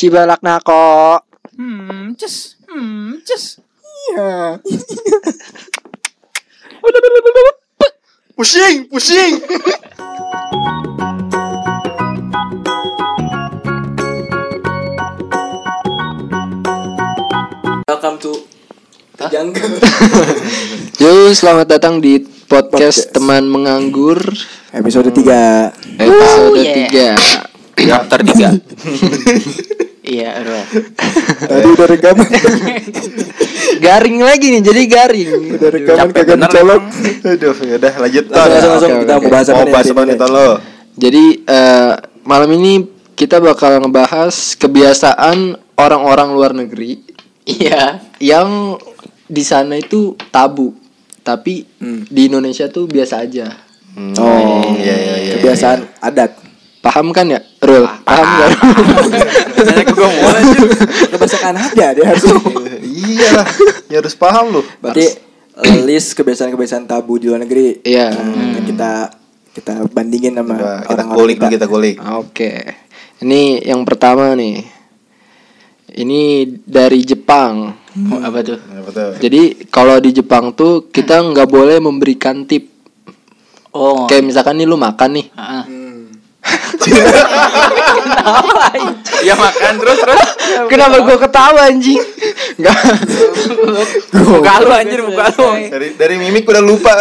[0.00, 1.20] Cibalak Nako.
[1.60, 2.56] Hmm, cus.
[2.64, 3.60] Hmm, cus.
[3.84, 4.56] Iya.
[8.32, 9.36] Pusing, pusing.
[17.84, 18.32] Welcome to
[19.28, 19.84] Jungle.
[21.04, 23.12] Yo, selamat datang di podcast, Podcast.
[23.12, 24.16] teman menganggur
[24.72, 27.20] Episode 3 episode yeah.
[27.76, 27.84] 3.
[27.84, 29.89] Chapter 3.
[30.10, 30.64] Iya, udah.
[31.46, 32.26] Tadi udah rekaman.
[33.84, 35.28] Garing lagi nih, jadi garing.
[35.56, 36.82] Udah rekaman kagak dicolok
[37.22, 40.16] Aduh, yaudah lanjut Langsung langsung Kita mau bahas apa Mau nih bahas hari apa nih
[40.18, 40.48] Ton, lo?
[41.00, 41.90] Jadi eh,
[42.26, 42.72] malam ini
[43.14, 45.38] kita bakal ngebahas kebiasaan
[45.76, 47.00] orang-orang luar negeri
[47.46, 48.04] Iya.
[48.20, 48.76] yang
[49.24, 50.74] di sana itu tabu,
[51.20, 51.66] tapi
[52.04, 53.46] di Indonesia tuh biasa aja.
[54.16, 56.39] Oh iya, iya, iya, Kebiasaan adat
[56.80, 57.84] Paham kan ya, Rul?
[58.08, 58.50] Paham kan?
[60.00, 60.68] Gue mau lanjut.
[61.12, 62.24] Kebiasaan aja dia harus
[63.10, 63.46] Iya lah,
[63.92, 64.60] ya harus paham lu.
[64.80, 65.04] Berarti
[65.60, 68.16] eh, list kebiasaan-kebiasaan tabu di luar negeri Iya.
[68.16, 69.12] Hmm, yang kita
[69.52, 71.96] kita bandingin sama kita orang-orang kulik dulu, kita kulik.
[72.16, 72.52] Oke.
[73.20, 74.64] Ini yang pertama nih.
[75.90, 76.20] Ini
[76.64, 77.76] dari Jepang.
[78.08, 78.56] Oh, apa tuh?
[79.20, 82.72] Jadi kalau di Jepang tuh kita nggak boleh memberikan tip.
[83.74, 84.08] Oh.
[84.08, 85.26] Kayak misalkan nih lu makan nih.
[86.40, 87.24] Heeh.
[89.20, 90.28] Ya makan terus terus.
[90.66, 92.00] Kenapa gua ketawa anjing?
[92.56, 92.78] Enggak.
[94.16, 95.46] Muka lu anjir muka lu.
[95.68, 96.92] Dari dari mimik udah lupa,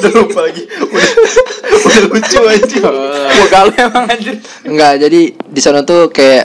[0.00, 0.64] udah lupa lagi.
[0.64, 1.10] Udah,
[1.84, 2.80] udah lucu aja.
[3.36, 4.34] Muka lu emang anjir.
[4.64, 6.44] Enggak, jadi di sana tuh kayak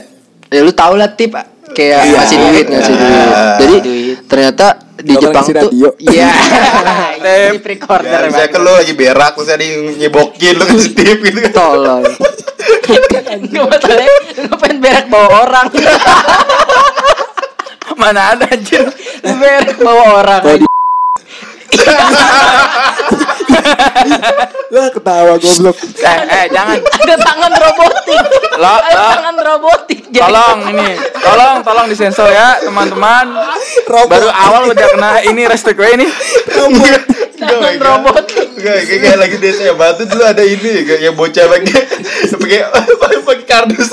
[0.52, 1.32] ya lu tau lah tip
[1.72, 2.12] kayak Iya.
[2.20, 3.08] ngasih duit ngasih duit.
[3.08, 3.56] Iya.
[3.56, 4.16] Jadi Duit.
[4.28, 4.66] ternyata
[5.02, 6.28] di Nggak Jepang tuh iya.
[7.56, 8.20] Tip recorder.
[8.28, 12.02] Ya, saya kan lu lagi berak terus ada yang nyebokin lu kasih tip gitu kan.
[13.42, 15.66] Gue masalahnya gue pengen berak bawa orang.
[18.00, 18.82] Mana ada anjir.
[19.22, 20.42] Lu berak bawa orang.
[20.58, 20.66] Di
[24.72, 26.80] Lah ketawa goblok Eh, eh jangan.
[26.80, 28.20] Ada tangan robotik.
[28.56, 29.08] Lo, Ada lo.
[29.12, 30.00] tangan robotik.
[30.08, 30.88] Jadi- Tolong ini,
[31.20, 33.26] tolong tolong disensor ya teman-teman.
[33.88, 36.06] Baru awal udah kena ini respect gue ini.
[37.42, 38.24] Tangan robot.
[38.54, 41.72] Enggak, kayak, kayak lagi desa ya batu dulu ada ini kayak yang bocah lagi
[42.38, 42.60] pakai
[43.26, 43.90] pakai kardus.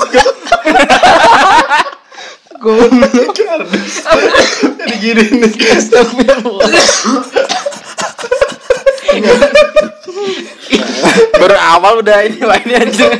[2.60, 2.86] Gua
[3.34, 3.94] kardus.
[4.78, 5.52] Jadi gini nih.
[11.40, 13.10] Baru awal udah ini ini anjir.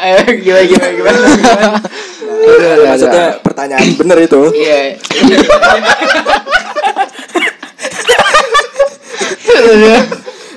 [0.00, 1.18] Ayo gimana gimana gimana.
[2.86, 4.96] Maksudnya pertanyaan bener itu Iya.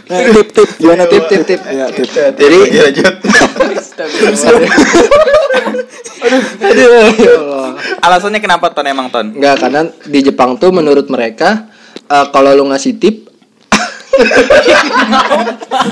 [0.09, 1.61] Nah, Tip-tip Gimana Tip, tip, tip.
[1.63, 3.13] Ya tip Jadi lanjut.
[6.59, 7.35] Aduh, ya.
[7.99, 9.29] Alasannya kenapa ton emang ton?
[9.31, 11.69] Enggak, karena di Jepang tuh menurut mereka
[12.05, 13.29] eh, kalau lu ngasih tip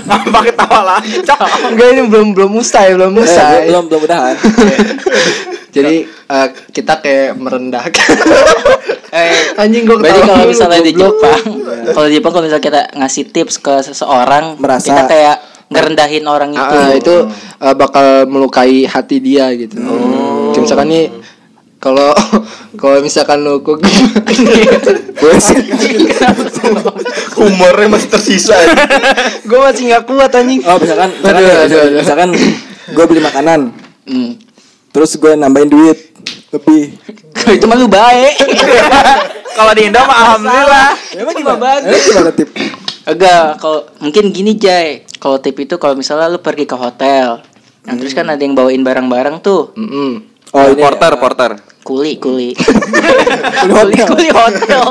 [0.04, 1.22] Ngapa ketawa lagi?
[1.68, 3.70] Enggak ini belum belum usai, belum Eh, usai.
[3.70, 4.36] belum belum mudahan
[5.78, 8.10] Jadi eh, kita kayak merendahkan.
[9.08, 10.92] Eh, Anjing gua Berarti ketawa kalau misalnya di.
[10.92, 11.42] Jepang,
[11.96, 15.36] kalau di Jepang kalau misalnya kita ngasih tips ke seseorang, Merasa- kita kayak
[15.72, 16.76] ngerendahin orang itu.
[16.76, 17.16] Ah, itu
[17.58, 19.80] eh, bakal melukai hati dia gitu.
[19.80, 20.52] Oh.
[20.52, 21.06] Kayak misalkan nih
[21.80, 22.12] kalau
[22.84, 23.80] kalau misalkan lu kok
[27.38, 28.56] Humornya masih tersisa.
[29.44, 30.62] gue masih nggak kuat anjing.
[30.66, 31.86] Oh misalkan Misalkan, aduh.
[31.96, 32.30] misalkan
[32.92, 33.60] Gue beli makanan
[34.08, 34.40] Hmm.
[34.98, 35.98] Terus gue nambahin duit
[36.50, 36.98] Lebih
[37.54, 38.34] itu mah lu baik.
[39.58, 40.90] Kalau di Indo mah alhamdulillah.
[41.16, 42.02] Emang Itu mah bagus.
[42.12, 42.50] Gimana tip?
[43.08, 45.08] Enggak, kalau mungkin gini Jay.
[45.16, 47.40] Kalau tip itu kalau misalnya lu pergi ke hotel.
[47.88, 49.72] Nah, terus kan ada yang bawain barang-barang tuh.
[49.80, 50.28] Mm-mm.
[50.52, 51.52] Oh ini porter, porter.
[51.88, 52.52] Kuli, kuli.
[53.64, 54.08] Kuli kuli, hotel.
[54.12, 54.84] kuli hotel.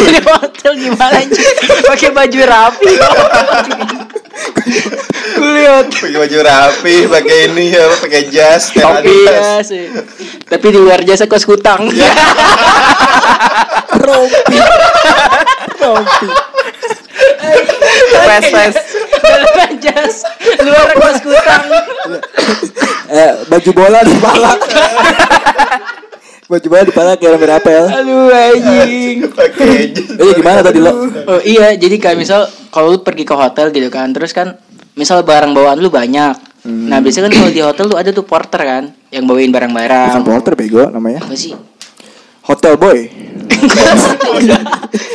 [0.00, 1.46] kuli hotel gimana sih?
[1.84, 2.92] Pakai baju rapi.
[5.78, 6.00] Hotel.
[6.08, 9.42] Pakai baju rapi, pakai ini apa pakai jas, Topi Adidas.
[9.42, 9.84] ya sih.
[10.48, 11.86] Tapi di luar jasa kos kutang.
[13.98, 14.56] Rompi
[15.78, 16.26] Rompi
[18.08, 18.74] Pes, pes.
[19.18, 20.14] Dalam jas,
[20.62, 21.64] luar kos kutang.
[23.08, 24.52] Eh baju bola di kepala
[26.48, 29.16] Baju bola di kepala kayak Rami Rapel Aduh anjing.
[29.32, 30.16] Pakai jas.
[30.16, 30.92] Eh gimana tadi lo?
[31.28, 34.60] Oh iya, jadi kayak misal kalau lu pergi ke hotel gitu kan, terus kan
[34.98, 36.34] misal barang bawaan lu banyak.
[36.66, 40.20] Nah, biasanya kan kalau di hotel tuh ada tuh porter kan yang bawain Bukan barang-barang.
[40.20, 41.54] porter bego namanya Apa sih?
[42.42, 43.08] Hotel boy.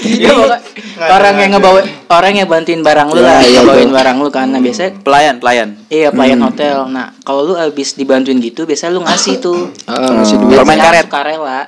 [0.03, 0.59] Iya, pokoknya
[1.03, 3.97] orang yang ngebawa orang yang bantuin barang lu Ya, lah, iya, ngebawain betul.
[3.97, 4.47] barang lu kan.
[4.47, 5.69] Nah, biasanya Pelayan, pelayan.
[5.88, 6.77] iya pelayan hotel.
[6.88, 9.69] Nah, kalau lu abis dibantuin gitu, biasanya lu ngasih tuh.
[9.83, 10.56] Ah, ngasih duit.
[10.56, 11.06] Permen karet.
[11.06, 11.62] sukarela.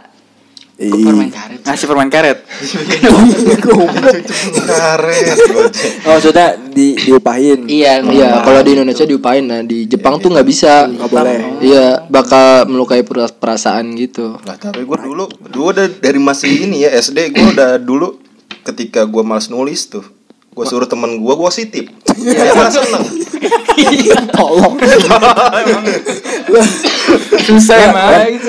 [0.75, 1.59] Kok permen karet?
[1.63, 2.39] Ngasih permen karet.
[4.67, 5.25] Karet.
[6.03, 7.63] Oh, maksudnya di diupahin.
[7.65, 10.83] Iya, Iya, kalau di Indonesia diupain, nah di Jepang tuh nggak bisa.
[10.85, 11.37] Nggak boleh.
[11.61, 14.35] Iya, bakal melukai pera- perasaan gitu.
[14.37, 18.19] Nah, tapi gue dulu, dulu udah dari masih ini ya SD, gue udah dulu
[18.63, 20.03] ketika gue malas nulis tuh,
[20.55, 21.85] gue suruh temen gue, gue kasih tip.
[22.15, 23.03] Dia malah seneng.
[24.31, 24.73] Tolong.
[27.43, 28.39] Susah emang.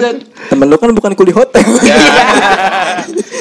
[0.47, 1.67] Temen lu kan bukan kuli hotel.
[1.83, 1.99] Ya.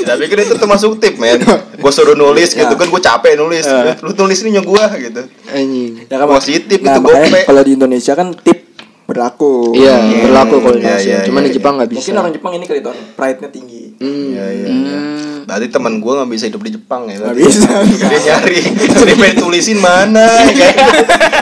[0.06, 1.46] Tapi kan itu termasuk tip, men.
[1.78, 3.70] Gue suruh nulis gitu kan, gue capek nulis.
[4.02, 5.22] Lu tulis ini gue gitu.
[5.54, 6.10] Anjing.
[6.10, 7.40] Ya kan, tip nah, itu gope.
[7.46, 8.66] kalau di Indonesia kan tip
[9.06, 9.78] berlaku.
[9.78, 11.10] Iya, berlaku kalau di Iya, Indonesia.
[11.22, 12.00] iya, Cuman iya, di Jepang nggak bisa.
[12.02, 13.75] Mungkin orang Jepang ini kali Ton, pride-nya tinggi.
[13.96, 14.28] Hmm.
[14.34, 15.00] Iya, iya, iya.
[15.46, 17.42] Berarti teman gue gak bisa hidup di Jepang ya Nggak berarti.
[17.46, 17.70] bisa.
[17.86, 18.60] Dia nyari
[19.06, 20.26] Dia pengen tulisin mana?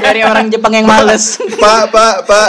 [0.03, 1.39] Dari orang Jepang yang males.
[1.39, 2.47] Pak, pak, pak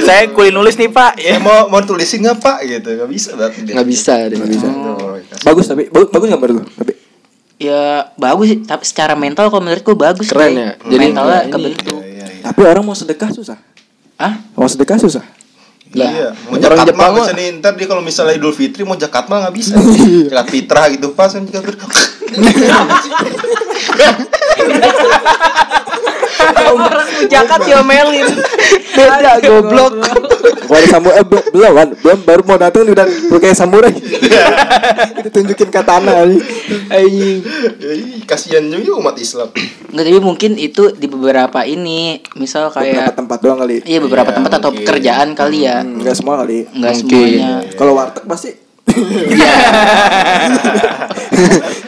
[0.00, 1.18] Saya kuli nulis nih, Pak.
[1.18, 4.36] Ya mau, mau tulisin gak pak gitu Gak bisa berarti Nggak bisa deh.
[4.38, 4.66] Nggak bisa.
[4.70, 6.64] Oh, Bagus tapi bagus, bagus nggak menurut lu?
[6.70, 6.92] Tapi
[7.54, 10.26] Ya bagus sih, tapi secara mental kalau menurutku bagus.
[10.26, 10.70] Keren ya.
[10.74, 12.02] Jadi mentalnya kebentuk.
[12.02, 12.42] Iya, iya.
[12.42, 13.56] tapi orang mau sedekah susah.
[14.18, 14.42] Ah?
[14.58, 15.22] Mau sedekah susah.
[15.94, 18.94] Iya, mau orang jakat Jepang mah bisa nih ntar dia kalau misalnya Idul Fitri mau
[18.94, 19.74] jakat mah nggak bisa.
[20.30, 22.86] jakat fitrah gitu pas kan jakat fitrah.
[26.74, 28.26] Orang jakat diomelin.
[28.90, 29.92] Beda goblok.
[30.64, 31.88] Gua ada samurai eh, belum belum kan?
[31.94, 33.92] belum baru mau datang udah pakai samurai.
[35.20, 36.40] Ditunjukin katana nih.
[36.88, 37.38] Anjing.
[37.94, 39.52] Ih, Kasihan juga umat Islam.
[39.90, 43.84] Enggak, tapi mungkin itu di beberapa ini, misal Beberapa kayak tempat doang kali.
[43.84, 45.80] iya beberapa Iya, tempat atau pekerjaan kali ya.
[45.80, 46.64] Hmm, Enggak semua kali.
[46.70, 47.12] Enggak Mungkin.
[47.12, 47.50] semuanya.
[47.74, 48.50] Kalau warteg pasti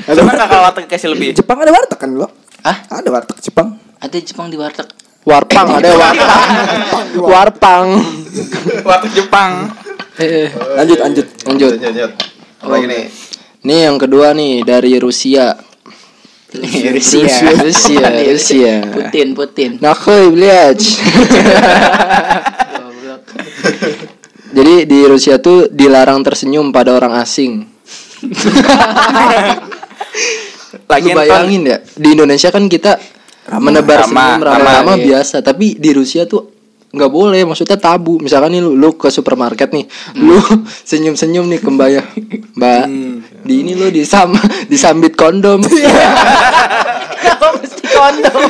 [0.07, 1.29] Coba nggak kalau warteg kasih lebih?
[1.33, 2.29] Jepang ada warteg kan lo?
[2.63, 3.77] Ah, Ada warteg Jepang.
[4.06, 4.88] ada Jepang di warteg.
[5.22, 6.50] Warpang ada warpang.
[7.22, 7.88] Warpang.
[8.82, 9.70] Warteg Jepang.
[10.18, 11.28] Eh, Lanjut lanjut.
[11.46, 11.72] lanjut.
[11.78, 12.12] Lanjut, lanjut.
[12.62, 13.04] Apa lagi nih?
[13.62, 15.54] Nih yang kedua nih dari Rusia.
[16.52, 17.24] Rusia.
[17.64, 18.74] Rusia, Rusia.
[18.92, 19.72] Putin, Putin.
[19.80, 20.84] Nakoi, блядь.
[24.52, 27.64] Jadi di Rusia tuh dilarang tersenyum pada orang asing.
[30.92, 33.00] Lagi Lu bayangin ya, di Indonesia kan kita
[33.53, 35.05] menebar Ramah, senyum ramah, ramah-ramah iya.
[35.07, 36.51] biasa, tapi di Rusia tuh
[36.89, 38.17] nggak boleh, maksudnya tabu.
[38.17, 39.85] Misalkan nih lu, lu ke supermarket nih,
[40.17, 40.39] lu
[40.91, 42.03] senyum-senyum nih ke mbak ya,
[42.53, 42.85] mbak,
[43.43, 44.33] di ini lu disam
[44.67, 45.61] disambit kondom,
[47.17, 48.41] Kenapa mesti kondom?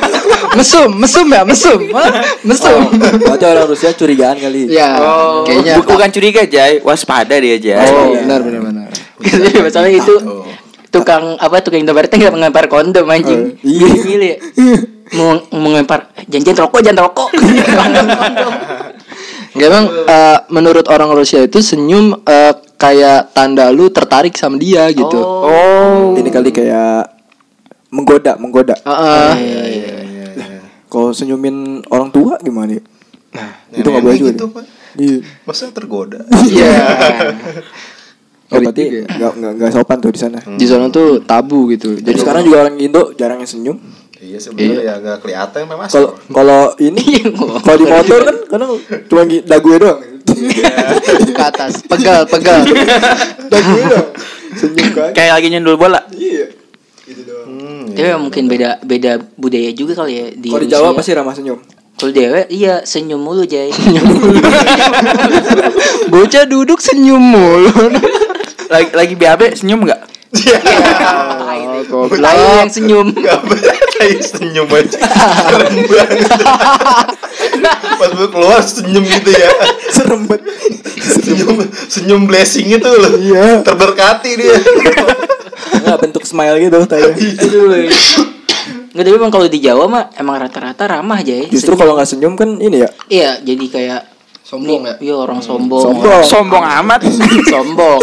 [0.54, 1.80] mesum, mesum ya, mesum,
[2.48, 2.80] mesum.
[3.20, 4.68] Berarti orang Rusia curigaan kali.
[4.68, 5.78] Ya, Oh, kayaknya.
[5.78, 6.80] bu- bukan curiga, Jay.
[6.80, 7.76] Waspada dia, Jay.
[7.86, 8.88] Oh, benar benar benar.
[9.16, 10.14] Jadi masalahnya itu
[10.90, 13.56] tukang apa tukang Indomaretnya nggak mengelempar kondom anjing.
[13.56, 14.36] Oh, iya.
[14.36, 14.36] Ya.
[15.14, 17.28] Mau mau ngelempar janjian rokok jangan rokok.
[19.56, 24.90] Enggak emang eh, menurut orang Rusia itu senyum eh, kayak tanda lu tertarik sama dia
[24.92, 25.16] gitu.
[25.16, 26.12] Oh.
[26.12, 27.08] Ini kali kayak
[27.88, 28.76] menggoda, menggoda.
[28.84, 29.32] Heeh.
[30.86, 32.84] Kalau senyumin orang tua gimana ya?
[33.76, 34.32] itu nggak boleh juga.
[34.32, 34.46] gitu.
[34.96, 35.18] Iya.
[35.44, 36.24] Masa tergoda?
[36.48, 36.72] Iya.
[38.46, 39.06] Oh, berarti juga ya.
[39.10, 40.38] nggak nggak nggak sopan tuh di sana.
[40.38, 41.98] Di sana tuh tabu gitu.
[41.98, 43.76] Jadi Jadi sekarang juga orang Indo jarang yang senyum.
[44.16, 47.04] Iya sebenarnya ya nggak kelihatan memang Kalau kalau ini
[47.66, 48.70] kalau di motor kan kadang
[49.10, 50.00] cuma dagunya doang.
[51.36, 52.62] ke atas, pegal, pegal.
[53.52, 54.08] dagunya doang.
[54.56, 55.10] Senyum kan.
[55.12, 56.00] Kayak lagi nyundul bola.
[56.14, 56.46] Iya.
[57.02, 57.92] Gitu doang.
[57.92, 60.70] Tapi ya mungkin beda beda budaya juga kali ya di Kalau di.
[60.70, 61.58] Jawa pasti ramah senyum.
[61.96, 63.72] Kalau Jawa iya senyum mulu Jay.
[66.12, 67.72] Bocah duduk senyum mulu.
[68.72, 70.00] Lagi lagi BAB senyum nggak?
[71.86, 73.14] Oh, Tai yang senyum.
[73.14, 73.40] Gak
[73.96, 76.28] kayak senyum aja Serem banget
[77.96, 79.50] Pas gue keluar senyum gitu ya
[79.88, 80.44] Serem banget.
[80.98, 81.56] Senyum
[81.88, 83.62] Senyum blessing itu loh Iya.
[83.64, 84.58] Terberkati dia
[85.80, 87.14] Enggak bentuk smile gitu tanya.
[88.96, 91.52] Nggak tapi emang kalau di Jawa mah emang rata-rata ramah Jay.
[91.52, 92.90] Justru kalau nggak senyum kan ini ya.
[93.12, 94.02] Iya, jadi kayak
[94.46, 94.94] Sombong ya?
[95.02, 95.82] Iya orang sombong.
[95.82, 96.22] Sombong.
[96.22, 97.02] Sombong amat.
[97.52, 97.98] sombong.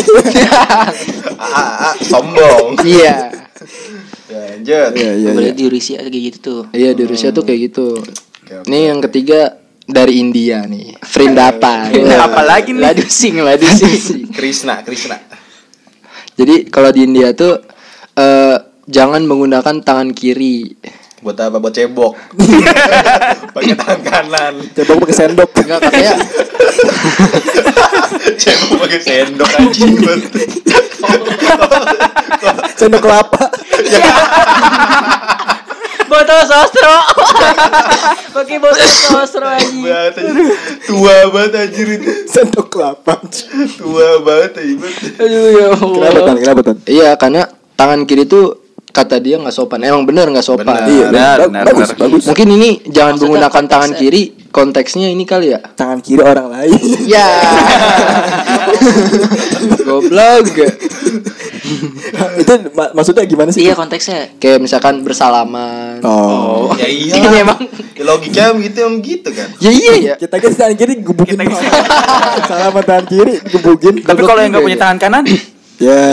[0.51, 0.91] ah,
[1.39, 3.31] ah, ah, Sombong Iya.
[4.27, 5.31] Ya lanjut Iya iya.
[5.31, 5.57] Boleh iya.
[5.57, 6.61] di Rusia kayak gitu tuh.
[6.75, 7.95] Iya di Rusia tuh kayak gitu.
[8.67, 9.55] Nih yang ketiga
[9.87, 11.87] dari India nih, Frindapa.
[12.27, 12.91] Apalagi nih?
[12.91, 14.27] Ladu sing, ladu sing.
[14.35, 15.15] Krishna Krishna
[16.35, 17.55] Jadi kalau di India tuh
[18.19, 20.75] eh, jangan menggunakan tangan kiri.
[21.23, 21.55] Buat apa?
[21.55, 22.19] Buat cebok
[23.55, 25.55] Pakai tangan kanan Coba pakai sendok.
[25.55, 26.19] Enggak katanya
[28.43, 29.95] Cebok pakai Sendok anjing.
[32.75, 33.47] Sendok kelapa.
[36.11, 36.95] Botol sostro.
[38.35, 38.83] Pakai botol.
[38.83, 40.51] Banget, anjing.
[40.83, 42.27] Tua banget anjir itu.
[42.27, 43.15] Sendok kelapa.
[43.79, 44.79] Tua banget anjing.
[45.23, 46.27] Aduh ya Kenapa Allah.
[46.27, 46.35] tan?
[46.35, 46.77] Kenapa tan?
[46.83, 47.47] Iya, karena
[47.79, 48.59] tangan kiri tuh
[48.93, 49.81] kata dia nggak sopan.
[49.81, 50.69] Emang bener nggak sopan.
[50.69, 50.85] Bener.
[50.87, 52.01] Iya, Benar, ba- benar, bagus, benar.
[52.05, 52.23] bagus.
[52.29, 54.23] Mungkin ini jangan Maksudnya menggunakan tangan kiri.
[54.53, 55.59] Konteksnya ini kali ya.
[55.65, 56.77] Tangan kiri orang lain.
[57.09, 57.25] Ya.
[59.83, 60.45] Goblok.
[62.35, 63.65] itu ma- maksudnya gimana sih?
[63.65, 64.37] Iya konteksnya.
[64.37, 65.99] Kayak misalkan bersalaman.
[66.01, 66.69] Oh.
[66.77, 67.17] Ya iya.
[67.17, 67.59] Ini emang
[67.93, 69.47] Ya, logikanya begitu emang gitu kan.
[69.57, 70.13] Ya iya ya.
[70.17, 71.37] Kita kan tangan kiri gebukin.
[72.43, 73.93] Salah sama tangan kiri gebukin.
[74.01, 75.23] Tapi kalau yang nggak punya tangan kanan,
[75.83, 76.03] Ya.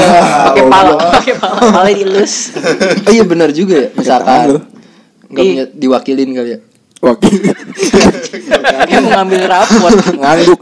[0.48, 2.56] pakai pala, pakai pala, pala dielus.
[3.04, 3.88] Oh iya benar juga ya.
[3.92, 4.64] Misalkan
[5.28, 5.50] nggak Ih.
[5.52, 6.60] punya diwakilin kali ya.
[7.04, 7.36] Wakil.
[8.88, 9.92] Dia mau ngambil rapor.
[9.92, 10.60] ngangguk.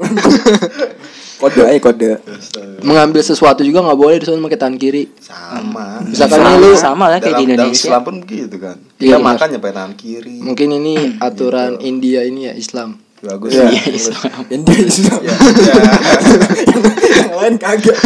[1.39, 2.07] kode aja kode.
[2.83, 5.07] Mengambil sesuatu juga nggak boleh disuruh pakai tangan kiri.
[5.23, 6.03] Sama.
[6.03, 7.87] Misalkan Sama, lu sama lah kayak di dalam, dalam Indonesia.
[7.87, 8.77] Islam pun begitu kan.
[8.99, 9.29] Iya, Kita benar.
[9.39, 10.37] makan ya pakai tangan kiri.
[10.43, 12.99] Mungkin ini aturan India ini ya Islam.
[13.23, 13.55] Bagus.
[13.55, 13.71] Iya.
[13.71, 14.43] Iya, Islam.
[14.51, 15.21] Yang dia Islam.
[15.23, 15.37] Ya, ya.
[17.15, 17.97] Yang lain kagak.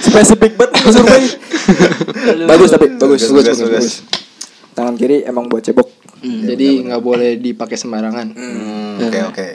[0.00, 1.24] Spesifik banget survei.
[2.48, 3.88] bagus tapi bagus, Bagus, bagus, bagus, bagus, bagus.
[4.72, 5.88] Tangan kiri emang buat cebok.
[6.18, 8.26] Jadi nggak boleh dipakai sembarangan.
[8.32, 9.48] Hmm, Oke oke.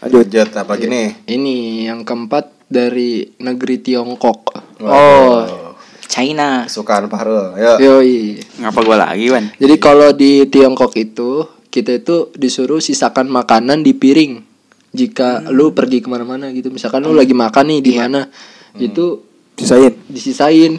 [0.00, 0.24] Lanjut.
[0.28, 1.08] Lanjut apa lagi nih?
[1.26, 1.56] Ini
[1.88, 4.40] yang keempat dari negeri Tiongkok.
[4.80, 5.74] Oh,
[6.06, 6.64] China.
[6.64, 7.52] Kesukaan Fahrul.
[7.54, 7.76] Ayo.
[7.78, 8.40] Yoi.
[8.60, 9.48] ngapa gua lagi, Wan?
[9.56, 14.42] Jadi kalau di Tiongkok itu kita itu disuruh sisakan makanan di piring.
[14.90, 18.26] Jika lu pergi ke mana-mana gitu, misalkan lu lagi makan nih di mana,
[18.74, 19.22] itu
[19.54, 19.94] Sisain.
[20.10, 20.72] disisain.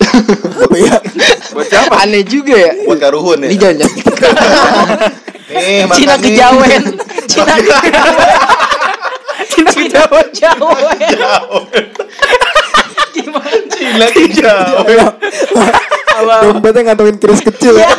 [0.00, 0.96] Apa ya?
[1.52, 1.94] Buat siapa?
[2.08, 2.72] Aneh juga ya.
[2.88, 3.48] Buat karuhun ya.
[3.52, 3.76] Ini jangan
[5.44, 6.82] Nih, makan Cina kejawen.
[7.30, 7.92] Cina kejawen.
[9.52, 10.26] Cina kejawen.
[10.32, 11.84] Jawen.
[13.12, 13.58] Gimana?
[13.70, 15.04] Cina kejawen.
[16.48, 17.90] Dompetnya ngantongin keris kecil ya.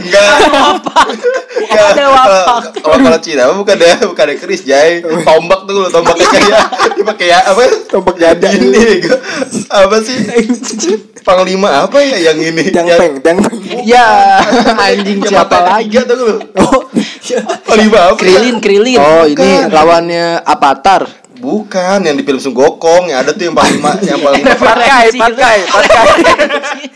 [0.00, 0.36] Enggak.
[1.54, 1.88] Enggak.
[1.94, 2.60] Ada wapak.
[2.80, 5.00] Kalau kalau Cina bukan ada bukan ada keris jay.
[5.00, 6.62] Tombak tuh lo tombaknya kayak
[6.96, 7.62] dipakai ya apa?
[7.88, 8.50] Tombak jadah.
[8.52, 9.04] Ini
[9.68, 10.18] apa sih?
[11.24, 12.68] Panglima apa ya yang ini?
[12.68, 13.58] Yang- peng, tiang peng.
[13.84, 14.40] Ya,
[14.76, 15.96] anjing yang siapa lagi?
[16.04, 16.36] tuh lo.
[16.60, 16.84] Oh,
[17.64, 18.20] Panglima apa?
[18.20, 19.00] Krilin, krilin.
[19.00, 21.08] Oh, ini lawannya Avatar.
[21.34, 26.08] Bukan yang di film Sunggokong yang ada tuh yang panglima yang paling Patkai, patkai, patkai.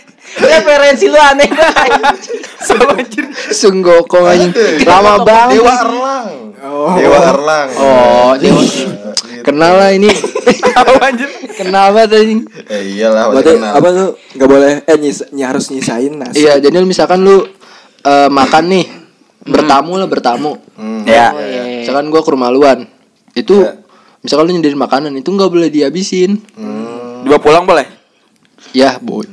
[0.38, 2.16] Referensi lu aneh banget.
[3.52, 4.52] Sunggokong anjing.
[4.84, 5.58] Lama banget.
[5.58, 6.28] Dewa Erlang.
[6.58, 6.94] Oh.
[6.94, 7.68] Dewa Erlang.
[7.76, 8.62] Oh, Dewa.
[9.46, 10.10] Kenal lah ini.
[10.74, 11.30] Apa anjir?
[11.56, 12.40] Kenal banget anjing.
[12.68, 13.72] Eh iyalah berarti kenal.
[13.74, 16.44] apa tuh nggak boleh eh nyis, ny- harus nyisain nasi.
[16.44, 17.48] Iya, jadi misalkan lu
[18.04, 18.86] eh, makan nih,
[19.42, 20.52] bertamu lah bertamu.
[20.76, 21.02] Hmm.
[21.08, 21.32] Ya.
[21.32, 21.80] Oh, iya, iya.
[21.82, 22.84] Misalkan gua ke rumah luan.
[23.32, 23.72] Itu Ya.
[24.20, 26.38] misalkan lu nyediain makanan itu nggak boleh dihabisin.
[26.52, 27.24] Hmm.
[27.24, 27.88] Dua pulang boleh?
[28.70, 29.24] Ya, boy.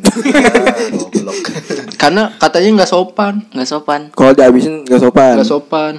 [1.95, 4.01] Karena katanya nggak sopan, Nggak sopan.
[4.11, 5.33] Kalau dihabisin nggak sopan.
[5.35, 5.93] nggak sopan.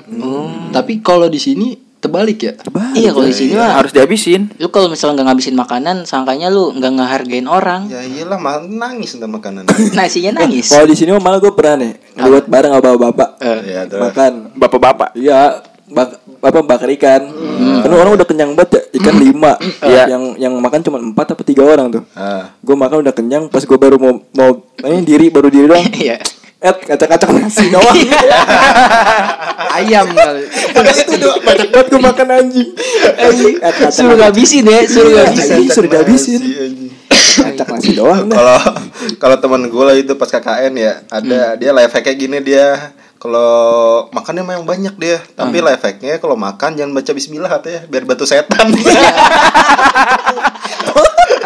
[0.70, 2.52] Tapi kalau di sini terbalik ya.
[2.94, 4.52] Iya kalau di sini mah Harus dihabisin.
[4.54, 7.88] lu kalau misalnya nggak ngabisin makanan, sangkanya lu nggak ngehargain orang.
[7.88, 9.66] Ya iyalah mah nangis tentang makanan.
[9.98, 10.70] Nasinya nangis.
[10.70, 13.28] Kalau di sini mah malah gue pernah nih ngeliat bareng sama bapak-bapak
[13.62, 14.02] Iya, terus.
[14.02, 14.32] makan.
[14.54, 15.08] Bapak-bapak.
[15.14, 15.40] Iya,
[15.86, 16.08] bak
[16.46, 17.22] apa bakar ikan.
[17.56, 19.52] Kan orang udah kenyang banget ya, ikan lima.
[19.82, 20.04] Iya.
[20.10, 22.02] Yang yang makan cuma empat apa tiga orang tuh.
[22.12, 22.54] Ah.
[22.60, 24.50] Gue makan udah kenyang, pas gue baru mau mau
[24.82, 25.86] ini diri baru diri doang.
[25.90, 26.16] Iya.
[26.56, 27.92] Eh, kacang-kacang nasi doang.
[29.76, 30.42] Ayam kali.
[30.72, 32.68] Padahal itu udah banyak banget gue makan anjing.
[32.72, 35.52] Eh, kacang- Suruh ngabisin ya, suruh ngabisin.
[35.52, 36.90] anjing, suruh anjing.
[37.36, 38.24] Kacang nasi doang.
[38.26, 38.56] Kalau
[39.22, 42.96] kalau teman gue lah itu pas KKN ya, ada dia life hack kayak gini dia
[43.16, 48.04] kalau makannya memang banyak dia, tapi life hacknya kalau makan jangan baca bismillah katanya biar
[48.04, 48.68] batu setan.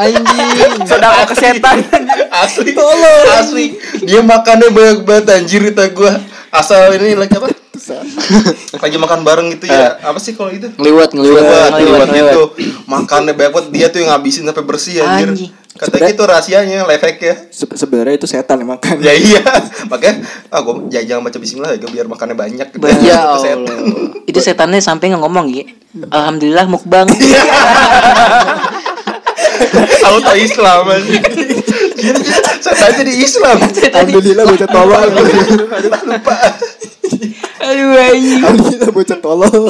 [0.00, 0.88] Anjing.
[0.88, 1.76] Sedang ke setan.
[2.42, 2.72] asli.
[3.36, 3.66] Asli.
[4.02, 6.12] Dia makannya banyak banget anjir kata gue
[6.50, 7.59] asal ini lagi apa
[8.82, 11.40] lagi makan bareng gitu ya apa sih kalau itu Ngeliwat, ngeliwat.
[11.40, 12.42] Lewat, ngeliwat, lewat itu
[12.84, 15.50] makannya banyak banget dia tuh yang ngabisin sampai bersih anjir Anjing.
[15.72, 18.94] katanya gitu rahasianya life hack ya Se- Sebenarnya itu setan yang makan.
[18.98, 19.40] ya iya
[19.90, 22.84] makanya ah gue ya, jangan baca bismillah ya biar makannya banyak gitu.
[23.00, 23.78] Ya Itu setan.
[24.30, 25.64] Itu setannya sampai ngomong ya.
[26.08, 27.08] Alhamdulillah mukbang.
[30.02, 30.84] auto Islam
[32.64, 35.00] setan jadi Islam Alhamdulillah bocah tolol.
[36.06, 36.36] lupa
[37.60, 38.40] Aduh anjing.
[38.40, 39.62] Alhamdulillah bocah tolol.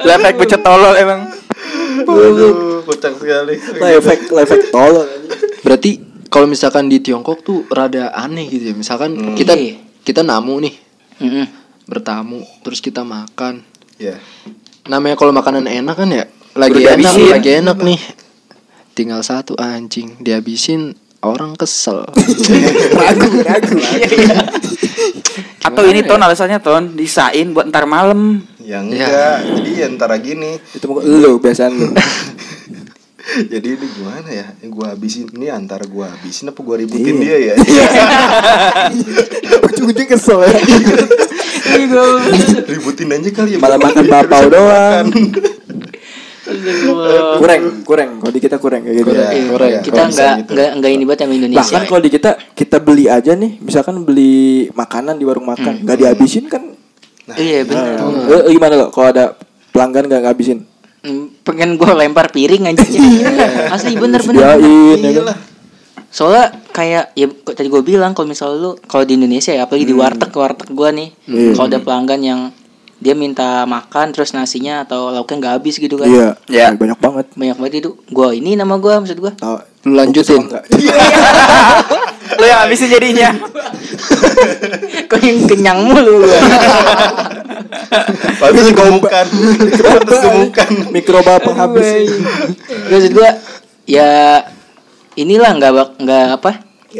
[0.00, 1.20] Lepek becet tolol emang.
[2.00, 4.20] Aduh, kocak sekali hack
[4.70, 5.04] tolol.
[5.04, 5.40] anjing.
[5.60, 5.90] Berarti
[6.26, 8.74] kalau misalkan di Tiongkok tuh rada aneh gitu ya.
[8.74, 9.76] Misalkan kita Iya.
[10.02, 10.74] kita namu nih.
[11.20, 11.46] Mm-mm.
[11.84, 13.60] bertamu terus kita makan
[13.98, 14.16] Iya.
[14.86, 17.28] namanya kalau makanan enak kan ya lagi Udah enak dihabisin.
[17.28, 18.00] lagi enak nih
[18.94, 22.04] tinggal satu anjing dihabisin orang kesel
[23.00, 23.76] ragu ragu
[25.60, 28.40] Atau ini ton alasannya ton disain buat ntar malam.
[28.64, 29.44] Ya enggak.
[29.44, 30.56] Jadi ya antara gini.
[30.56, 31.92] itu mau lu biasaan lu
[33.52, 34.46] Jadi ini gimana ya?
[34.58, 37.22] Ini gua habisin ini antara gua habisin apa gua ributin Iya.
[37.22, 37.54] dia ya?
[39.68, 40.58] ujung-ujung kesel ya
[42.66, 43.58] ributin aja kali ya.
[43.60, 45.06] malah makan bapau doang.
[47.36, 49.10] Kurang kurang kalau di kita kurang kayak gitu.
[49.10, 49.22] Kurang.
[49.22, 49.70] Iya, Iya, kurang.
[49.70, 49.80] iya.
[49.80, 50.52] kita nggak gitu.
[50.52, 53.52] nggak nggak ini banget sama Indonesia bahkan kalau di kita kita beli aja nih.
[53.58, 54.34] Misalkan beli
[54.72, 55.82] makanan di warung makan.
[55.82, 56.62] Nggak dihabisin kan?
[57.30, 57.86] Iya benar.
[58.26, 59.24] Eh, eh, gimana lo kalau ada
[59.70, 60.58] pelanggan nggak ngabisin?
[61.00, 62.84] Hmm, pengen gue lempar piring aja
[63.74, 65.32] asli bener bener Sediain ya kan?
[66.12, 66.44] soalnya
[66.76, 70.28] kayak ya tadi gue bilang kalau misal lu kalau di Indonesia ya apalagi di warteg
[70.28, 71.50] warteg gue nih Iya.
[71.56, 72.40] kalau ada pelanggan yang
[73.00, 76.04] dia minta makan terus nasinya atau lauknya nggak habis gitu kan.
[76.06, 76.66] Iya Iya.
[76.76, 77.26] banyak banget.
[77.32, 77.90] Banyak banget itu.
[78.12, 79.56] Gue ini nama gue maksud gue tahu.
[79.88, 80.44] Lu lanjutin.
[80.44, 80.68] Enggak.
[82.36, 83.32] Lo yang habisin jadinya.
[85.10, 86.40] kok yang kenyang mulu gua
[88.38, 89.26] Pantes gemukan.
[89.80, 90.70] Pantes gemukan.
[90.92, 92.06] mikroba penghabis
[92.92, 93.30] maksud gue
[93.88, 94.44] ya
[95.16, 96.52] inilah nggak bak nggak apa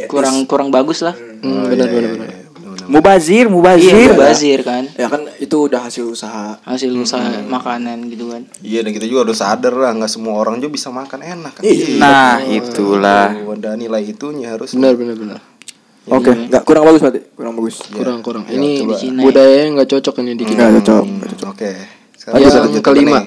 [0.09, 1.15] kurang kurang bagus lah.
[1.15, 2.40] Hmm, benar benar
[2.91, 2.99] benar.
[2.99, 4.11] Mubazir, iya mubazir.
[4.13, 8.91] bazir kan ya kan itu udah hasil usaha hasil usaha makanan gitu kan Iya dan
[8.91, 11.63] kita juga harus sadar lah nggak semua orang juga bisa makan enak kan.
[11.63, 11.97] Iya.
[11.97, 13.31] Nah, itulah.
[13.33, 14.75] Tuh, Ada nilai itunya harus.
[14.75, 15.39] Benar benar benar.
[16.03, 18.43] oke nggak kurang bagus berarti kurang bagus Kurang kurang.
[18.45, 19.21] Ya, Ini ya.
[19.21, 20.59] budaya yang nggak cocok ini di kita.
[20.59, 21.73] nggak cocok Hmm, nggak cocok Oke.
[22.21, 23.19] Yang lanjut ke kelima.
[23.21, 23.27] nih.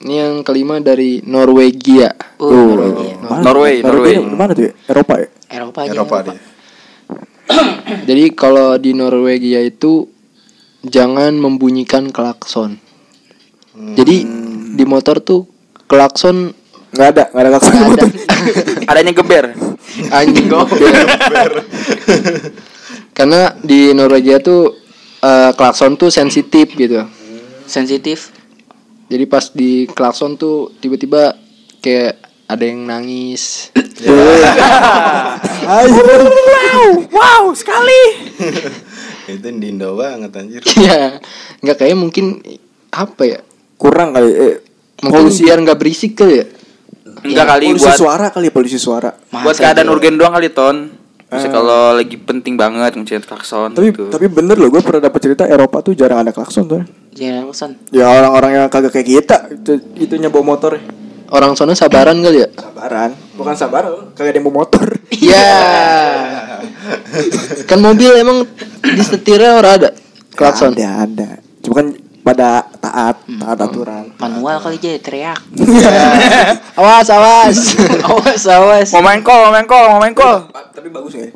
[0.00, 2.12] Ini yang kelima dari Norwegia.
[2.36, 3.14] oh, Norwegia.
[3.40, 4.14] Norway, Norway.
[4.14, 4.72] ini Mana tuh ya?
[4.86, 6.38] Eropa ya Eropa aja Eropa dia.
[8.04, 10.08] Jadi kalau di Norwegia itu
[10.84, 12.76] jangan membunyikan klakson.
[13.74, 14.16] Jadi
[14.74, 15.48] di motor tuh
[15.88, 16.52] klakson
[16.94, 18.04] nggak ada nggak ada klakson nggak ada.
[18.90, 19.44] Adanya geber.
[20.10, 20.50] Anjing
[23.16, 24.74] Karena di Norwegia tuh
[25.22, 27.06] eh, klakson tuh sensitif gitu.
[27.64, 28.28] sensitif
[29.08, 31.36] Jadi pas di klakson tuh tiba-tiba
[31.80, 33.72] kayak ada yang nangis.
[37.14, 38.02] Wow, sekali.
[39.32, 40.60] Itu di Indo banget anjir.
[40.80, 41.20] Iya,
[41.64, 42.44] nggak kayak mungkin
[42.92, 43.40] apa ya?
[43.74, 44.56] kurang kali eh,
[45.02, 46.46] Mungkin polusi biar nggak berisik kali ya.
[47.24, 50.76] Enggak kali polusi buat suara kali ya polusi suara buat keadaan urgen doang kali ton.
[51.34, 54.06] Bisa kalau lagi penting banget ngecet klakson tapi gitu.
[54.06, 58.06] tapi bener loh gue pernah dapat cerita Eropa tuh jarang ada klakson tuh Jelson ya
[58.06, 60.78] orang-orang yang kagak kayak kita itu itunya bawa motor
[61.26, 62.48] Orang sono sabaran kali ya?
[62.52, 64.86] sabaran bukan sabaran kagak ada yang motor
[65.24, 65.56] Iya.
[67.68, 68.44] kan mobil emang
[68.82, 69.90] di setirnya orang ada
[70.32, 70.74] klakson.
[70.74, 71.28] ada ada
[71.60, 71.86] cuma kan
[72.20, 75.40] pada taat taat aturan manual kali aja teriak
[76.80, 77.56] awas awas.
[78.02, 80.48] awas awas Mau main call, mau main call, mau main call.
[80.72, 81.28] tapi bagus ya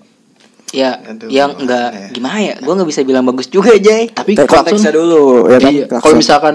[0.69, 2.09] ya Aduh, yang enggak ya?
[2.13, 5.85] gimana ya gue nggak bisa bilang bagus juga Jay Tapi konteksnya dulu ya kan Iya.
[5.97, 6.55] Kalau misalkan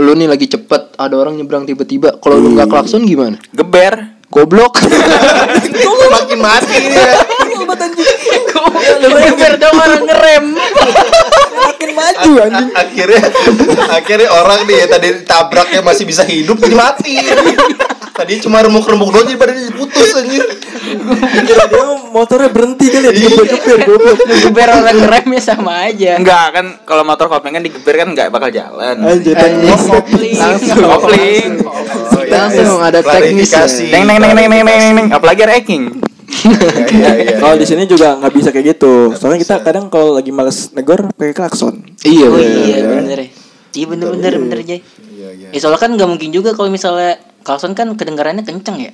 [0.00, 3.40] lu nih lagi cepet ada orang nyebrang tiba-tiba, kalau lu nggak klakson gimana?
[3.52, 4.22] Geber.
[4.32, 4.80] Goblok.
[6.16, 7.20] Makin mati ini ya.
[9.02, 10.44] Geber dong orang ngerem
[11.52, 13.22] makin maju anjing akhirnya
[13.90, 17.18] akhirnya orang nih ya tadi tabraknya masih bisa hidup jadi mati
[18.12, 20.44] tadi cuma remuk-remuk doang jadi badannya putus anjir
[21.48, 26.46] kira dia motornya berhenti kali ya digeber-geber goblok Geber orang ngerem ya sama aja Enggak
[26.52, 29.00] kan kalau motor kopling kan digeber kan enggak bakal jalan.
[29.00, 29.36] anjir
[29.88, 30.84] kopling Langsung.
[30.84, 31.50] Kopling.
[32.28, 33.64] Langsung ada teknisnya.
[33.64, 33.86] Klarifikasi.
[33.92, 35.06] Neng neng neng neng neng neng neng, neng.
[35.12, 35.82] apalagi ranking.
[35.98, 37.34] Iya, iya, iya.
[37.38, 41.12] kalau di sini juga nggak bisa kayak gitu soalnya kita kadang kalau lagi males negor
[41.12, 42.26] pakai klakson Iya.
[42.26, 42.64] oh bener.
[42.64, 43.28] iya bener ya
[43.72, 44.80] iya bener bener bener Jay
[45.12, 45.48] Iya, iya.
[45.54, 48.90] ya soalnya kan nggak mungkin juga kalau misalnya Carlson kan kedengarannya kenceng ya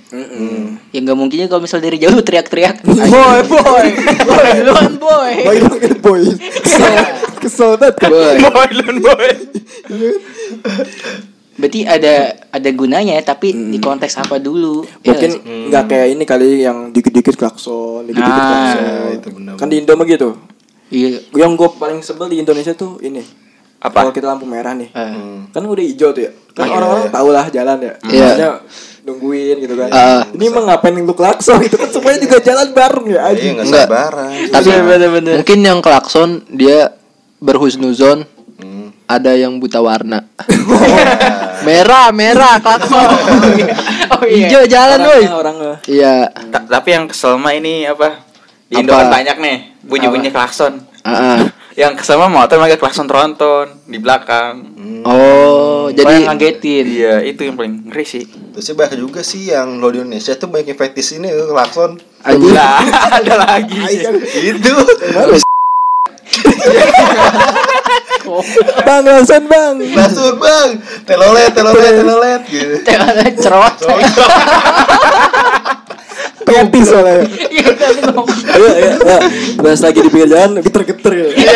[0.91, 3.87] ya nggak mungkin juga kalau misal dari jauh teriak-teriak boy boy
[4.25, 6.21] boy duluan boy boy banget boy
[6.61, 6.95] kesel
[7.39, 8.69] kesel banget kan Boy.
[8.77, 9.29] Lun boy.
[11.59, 12.15] berarti ada
[12.49, 15.67] ada gunanya tapi di konteks apa dulu Ya mungkin nggak sih?
[15.69, 19.55] nggak kayak ini kali yang dikit-dikit klakson dikit-dikit Ah, klakson itu benar.
[19.55, 20.39] kan di Indo mah gitu
[20.89, 23.27] iya yang gue paling sebel di Indonesia tuh ini
[23.79, 24.01] Apa?
[24.01, 26.75] kalau kita lampu merah nih Eh, kan udah hijau tuh ya kan Iya.
[26.75, 28.23] orang-orang tahu lah jalan ya Iya.
[28.25, 28.51] Maksudnya
[29.05, 30.23] nungguin gitu kan Ah.
[30.31, 33.67] ini emang ngapain lu klakson itu kan semuanya juga jalan bareng ya Iya anjing nggak
[33.67, 33.87] Enggak.
[33.87, 34.31] sabaran.
[34.49, 34.69] Tapi
[35.35, 36.95] mungkin yang klakson dia
[37.39, 38.23] berhusnuzon
[38.59, 38.91] Hmm.
[39.07, 40.27] ada yang buta warna.
[41.63, 43.09] merah, merah klakson.
[44.15, 45.23] oh iya Hijau jalan woi.
[45.27, 46.15] orangnya Iya.
[46.51, 48.27] Ta- tapi yang kesel mah ini apa?
[48.69, 49.09] Di Indo Apa?
[49.09, 50.85] kan banyak nih bunyi-bunyi klakson.
[51.07, 51.49] Ah, ah.
[51.73, 54.77] yang kesama motor mereka klakson tronton di belakang.
[55.07, 56.85] Oh, Jadi jadi yang ngagetin.
[56.85, 58.25] Iya, itu yang paling ngeri sih.
[58.29, 61.97] Terusnya banyak juga sih yang lo di Indonesia tuh banyak yang fetish ini klakson.
[62.27, 62.83] Nah,
[63.23, 63.79] ada lagi.
[64.37, 64.75] Itu.
[68.87, 69.75] Bang, langsung bang.
[69.81, 70.69] Klakson bang.
[71.05, 72.75] Telolet, telolet, telolet gitu.
[73.41, 73.75] Cerot.
[76.49, 77.29] Petis soalnya.
[77.29, 77.73] Iya.
[78.57, 79.19] Iya, iya, iya.
[79.61, 81.29] Pas lagi di pinggir jalan, geter-geter ya.
[81.37, 81.53] Iya.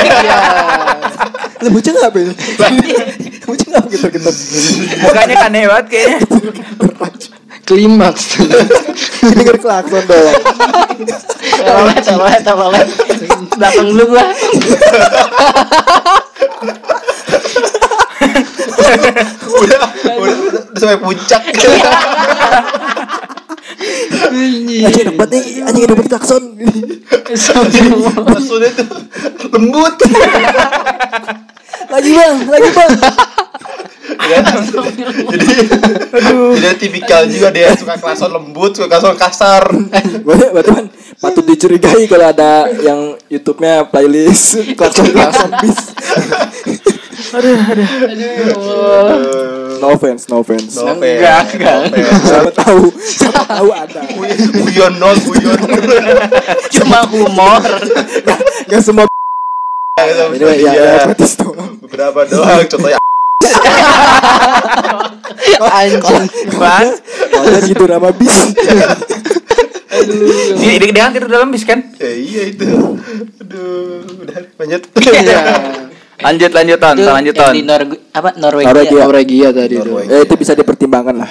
[1.62, 2.34] Lah bocah ngapa ini?
[3.48, 4.34] Bocah ngapa geter-geter?
[5.00, 6.18] Mukanya kan hebat kayaknya.
[7.62, 8.42] Klimaks.
[9.22, 10.34] Denger klakson doang.
[11.62, 12.88] Telolet, telolet, telolet.
[13.56, 14.26] Belakang lu gua.
[18.72, 18.96] Udah,
[19.52, 19.80] udah,
[20.18, 20.36] udah,
[20.72, 21.42] udah sampai puncak.
[24.32, 26.42] Anjing dapat nih, anjing dapat klakson.
[27.32, 28.88] Maksudnya tuh
[29.52, 29.94] lembut.
[31.92, 32.92] Lagi bang, lagi bang.
[35.32, 35.54] Jadi,
[36.56, 39.64] jadi tipikal juga dia suka klakson lembut, suka klakson kasar.
[39.68, 40.86] Kan
[41.20, 45.78] patut dicurigai kalau ada yang YouTube-nya playlist klakson klakson bis.
[49.82, 50.78] No offense, no offense.
[50.78, 51.74] No Enggak, offense, enggak.
[51.74, 52.22] no offense.
[52.22, 54.00] Siapa tahu, siapa tahu ada.
[54.54, 55.58] Guyon non, guyon.
[56.70, 57.60] Cuma humor.
[58.70, 59.04] Gak semua
[60.32, 61.14] ini ya, ya, Iya.
[61.14, 61.76] doang.
[61.82, 62.98] Beberapa doang, contohnya
[65.62, 66.24] Anjing.
[66.56, 66.86] Bang,
[67.32, 68.36] Kalau tidur sama bis.
[70.58, 71.78] dia, dia, dia kan tidur dalam bis kan?
[71.98, 72.64] Ya iya itu.
[73.40, 74.82] Aduh, udah lanjut.
[74.98, 75.40] Iya.
[76.22, 77.54] Lanjut, lanjut, ton, Itu ton, lanjut, yang ton.
[77.54, 78.66] di Norwegia apa Norwegia.
[78.70, 79.00] Norwegia.
[79.02, 79.90] Norwegia tadi itu.
[79.90, 80.14] Norwegia.
[80.14, 81.30] Eh itu bisa dipertimbangkan lah.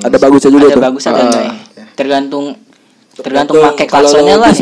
[0.00, 0.82] Ada bagusnya juga Ada tuh.
[0.88, 1.52] bagus ada ya?
[1.92, 2.44] Tergantung
[3.20, 4.50] tergantung pakai kalau klaksonnya lah.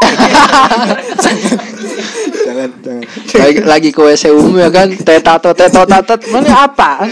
[2.60, 3.04] Jangan, jangan.
[3.40, 4.92] lagi, lagi ke WC umum ya kan?
[4.92, 6.90] Tetato teto tatet mana apa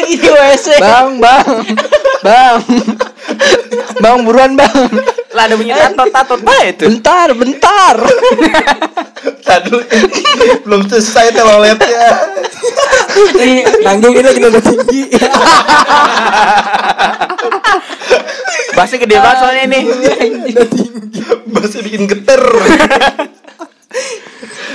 [0.00, 0.66] Lagi di WC.
[0.80, 1.46] bang bang
[2.24, 2.56] bang
[4.00, 4.88] bang buruan bang
[5.36, 6.88] Lah ada bunyi tatot, tatot baik itu.
[6.88, 7.96] bentar bentar
[9.44, 9.70] Tadi
[10.64, 12.08] belum selesai teloletnya.
[13.84, 15.02] Nanggung ini lagi nada tinggi.
[18.74, 19.80] Bahasnya gede banget soalnya ini.
[21.52, 22.40] Bahasa bikin geter.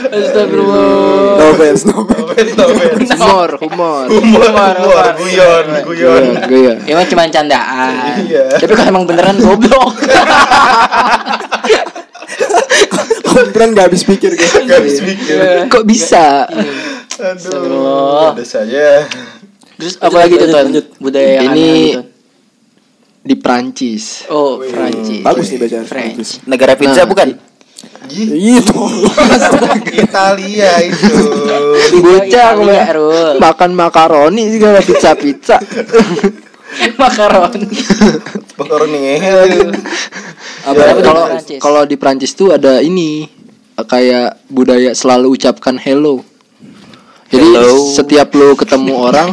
[0.06, 1.40] Astagfirullah.
[1.40, 2.52] No offense, no offense.
[2.54, 6.24] No offense, humor humor Humor, humor, guyon, guyon.
[6.46, 6.74] Iya, iya.
[6.84, 8.16] Ya mah cuma candaan.
[8.22, 8.60] Iya.
[8.60, 9.96] Tapi kalau emang beneran goblok.
[13.36, 14.48] Beneran gak habis pikir gue.
[14.64, 15.68] Gak habis pikir.
[15.68, 16.48] kok bisa
[17.16, 19.04] Aduh, ada saja.
[19.76, 20.86] Terus apa lagi tuh lanjut.
[20.98, 22.00] Budaya yang Ini-
[23.20, 25.20] di Prancis Oh, Prancis.
[25.20, 25.84] Bagus nih bacaan.
[25.84, 26.46] French.
[26.46, 27.28] Negara pizza Nah, bukan?
[28.10, 28.82] Itu.
[29.96, 31.14] Italia itu.
[32.02, 32.64] bocah aku
[33.40, 35.58] makan makaroni segala pizza pizza
[37.02, 37.68] Makaroni.
[38.60, 39.72] Makaroni ngehel.
[40.66, 41.60] Tapi kalau di Prancis.
[41.62, 43.30] kalau di Prancis tuh ada ini
[43.78, 46.20] kayak budaya selalu ucapkan hello.
[47.32, 47.90] Jadi Hello.
[47.92, 49.30] setiap lo ketemu orang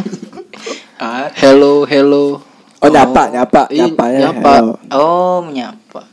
[0.97, 2.39] Ah, hello hello.
[2.79, 4.19] Oh nyapa, nyapa, Ih, nyapa ya.
[4.31, 4.53] nyapa.
[4.59, 4.73] hello.
[4.91, 6.03] Oh, menyapa.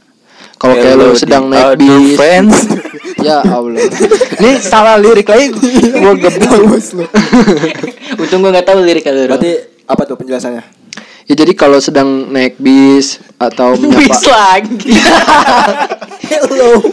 [0.60, 2.16] Kalau kayak lo sedang naik other bis.
[2.20, 2.56] friends.
[3.26, 3.80] ya Allah.
[4.36, 5.56] Ini salah lirik lagi
[5.96, 6.52] gua gebuk.
[6.52, 7.08] Bagus lu.
[8.20, 9.24] Untung gua enggak tahu lirik lu.
[9.24, 9.56] Berarti
[9.88, 10.60] apa tuh penjelasannya?
[11.24, 14.92] Ya jadi kalau sedang naik bis atau bis menyapa lagi.
[16.28, 16.84] Hello.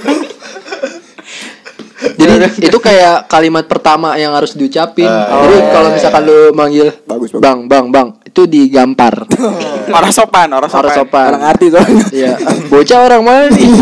[1.97, 5.09] Jadi itu kayak kalimat pertama yang harus diucapin.
[5.09, 7.41] Ah, Jadi iya, kalau misalkan lu manggil Bagus, bagus.
[7.41, 9.25] Bang, Bang, Bang, itu digampar.
[9.97, 10.85] Orang sopan, orang sopan.
[10.85, 11.29] Harus sopan.
[11.33, 12.05] Orang arti soalnya.
[12.13, 12.33] Iya.
[12.69, 13.69] Bocah orang mana nih?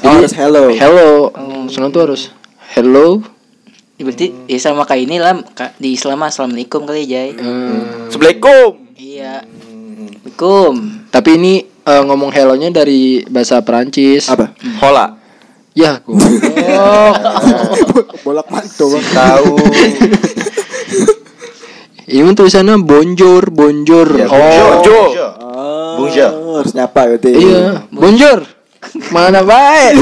[0.00, 0.72] Oh, harus hello.
[0.72, 1.28] Hello.
[1.68, 2.32] Senang tuh harus
[2.72, 3.20] hello.
[4.00, 5.36] Berarti ya sama kayak ini lah
[5.76, 7.36] di Islam assalamualaikum kali Jay.
[7.36, 8.70] Hmm, Assalamualaikum.
[8.96, 9.44] Iya.
[9.44, 10.72] Assalamualaikum.
[11.12, 14.28] tapi ini eh, ngomong hello-nya dari bahasa Perancis.
[14.28, 14.56] Apa?
[14.80, 15.16] Hola.
[15.76, 16.18] Ya, gua.
[18.24, 19.04] Bolak balik tuh bang.
[19.16, 19.52] Tahu.
[22.10, 24.06] Ini mah tulisannya bonjour, bonjour.
[24.18, 25.00] Ya, oh, Jo.
[25.38, 26.30] Oh, Bonjour.
[26.58, 27.30] harus nyapa berarti.
[27.38, 28.42] iya, bonjour.
[29.14, 29.92] Mana baik?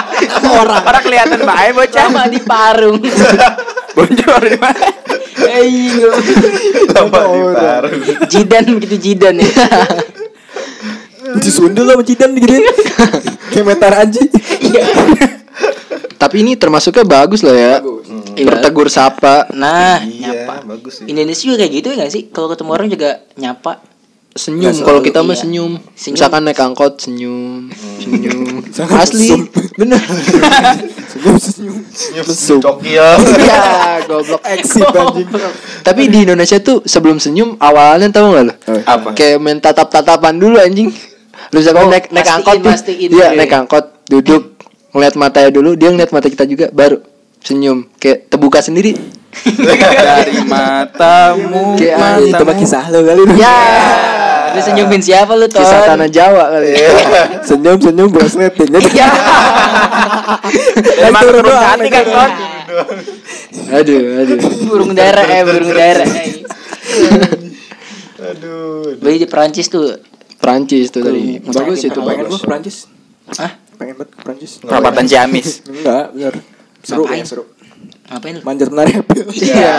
[0.60, 0.82] Orang.
[0.86, 2.04] Orang kelihatan baik bocah.
[2.08, 2.98] Sama di parung.
[3.98, 4.86] Bonjour di mana?
[5.50, 6.10] Ayo.
[6.94, 7.88] Lama di baru.
[8.30, 9.50] Jidan begitu Jidan ya.
[11.36, 12.54] Di sundul lah mencidan gitu.
[13.50, 14.22] Kayak metar anji.
[16.20, 17.80] Tapi ini termasuknya bagus loh ya.
[18.36, 18.44] Iya.
[18.44, 19.48] Bertegur sapa.
[19.56, 20.68] Nah, Iya, nyapa.
[20.68, 21.08] bagus sih.
[21.08, 22.22] Indonesia juga kayak gitu ya gak sih?
[22.28, 23.80] Kalau ketemu orang juga nyapa.
[24.30, 24.70] senyum.
[24.86, 25.42] Kalau kita mah iya.
[25.42, 25.72] senyum.
[25.90, 26.14] Senyum.
[26.14, 27.66] Misalkan naik angkot senyum,
[27.98, 28.62] senyum.
[28.70, 29.28] Misalkan Asli,
[29.74, 29.98] bener.
[31.10, 32.62] Senyum senyum.
[32.62, 32.94] Cokil.
[32.94, 33.10] ya,
[34.08, 34.38] goblok.
[34.46, 35.26] Eksip anjing.
[35.82, 38.54] Tapi di Indonesia tuh sebelum senyum awalnya tahu nggak lo?
[38.86, 39.08] Apa?
[39.12, 40.94] Kayak main tatap-tatapan dulu anjing.
[41.50, 42.54] Lu misalkan Oh, naik naik angkot.
[42.86, 43.28] Iya, Iya.
[43.34, 44.59] naik angkot, duduk,
[44.90, 46.98] ngeliat matanya dulu, dia ngeliat mata kita juga baru
[47.40, 48.94] senyum kayak terbuka sendiri.
[49.30, 52.58] Dari matamu, Kayak Ah, itu mah matamu.
[52.58, 53.34] kisah lo kali lu.
[53.38, 53.54] Ya,
[54.54, 55.62] Lu senyumin siapa lu, Ton?
[55.62, 56.74] kisah tanah Jawa kali.
[57.48, 58.66] Senyum senyum brosleting.
[58.66, 58.90] Jadi
[60.98, 62.18] Emang turun hati kan, turun.
[62.18, 62.30] Ton?
[63.70, 64.38] Aduh, aduh.
[64.66, 66.02] burung dara eh burung dara.
[68.20, 68.98] Aduh.
[68.98, 69.96] Beli di Perancis tuh.
[70.40, 71.38] Perancis tuh tadi.
[71.40, 72.40] Bagus itu, bagus.
[72.42, 72.76] Prancis.
[73.38, 73.59] Hah?
[73.80, 74.52] Pengen banget ke Prancis.
[74.60, 75.48] Perapatan Ciamis.
[75.72, 76.34] Enggak, bener.
[76.84, 77.24] Seru Ngapain?
[77.24, 77.44] ya, seru.
[78.12, 78.42] Ngapain lu?
[78.44, 79.20] Manjat menara Eiffel.
[79.40, 79.76] Iya.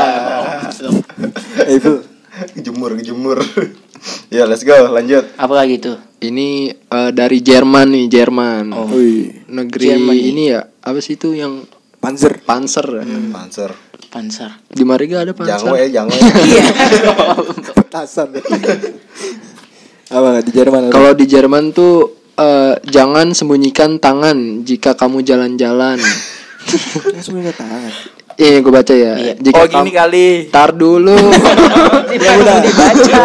[1.69, 1.95] Eiffel.
[2.57, 3.37] Jemur, jemur.
[4.33, 5.29] ya, let's go, lanjut.
[5.37, 6.01] Apa lagi tuh?
[6.17, 8.73] Ini eh, dari Jerman nih, Jerman.
[8.89, 11.61] Wih, Negeri Jerman ini ya, apa sih itu yang
[12.01, 12.41] Panzer.
[12.41, 13.05] Panzer?
[13.29, 13.69] Panzer.
[14.09, 14.49] Panser.
[14.73, 15.61] Di Mariga ada Panzer.
[15.61, 16.17] Jangan ya, jangan.
[16.41, 16.65] Iya.
[17.77, 18.27] Petasan.
[20.09, 20.89] Apa di Jerman?
[20.89, 26.01] Kalau di Jerman tuh eh, jangan sembunyikan tangan jika kamu jalan-jalan.
[27.41, 27.91] ingat tangan.
[28.41, 29.13] Ini gue baca ya.
[29.17, 29.33] Iya.
[29.37, 30.27] Jika Oh gini kali.
[30.49, 31.13] Tar dulu.
[32.11, 33.23] Ya udah dibaca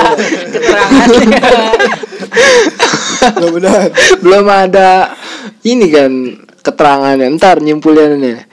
[0.55, 1.43] keterangannya.
[3.35, 3.91] Mudah-mudahan.
[4.23, 5.11] Belum ada
[5.67, 6.13] ini kan
[6.63, 7.27] keterangannya.
[7.35, 8.47] Ntar nyimpulannya.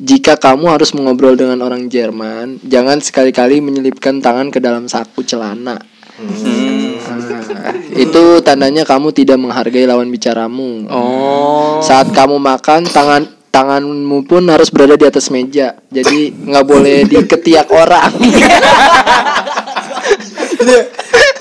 [0.00, 5.76] Jika kamu harus mengobrol dengan orang Jerman, jangan sekali-kali menyelipkan tangan ke dalam saku celana.
[5.76, 6.89] Ah,
[8.04, 10.86] itu tandanya kamu tidak menghargai lawan bicaramu.
[10.90, 11.78] Oh.
[11.84, 15.74] Saat kamu makan, tangan tanganmu pun harus berada di atas meja.
[15.90, 18.12] Jadi nggak boleh diketiak orang.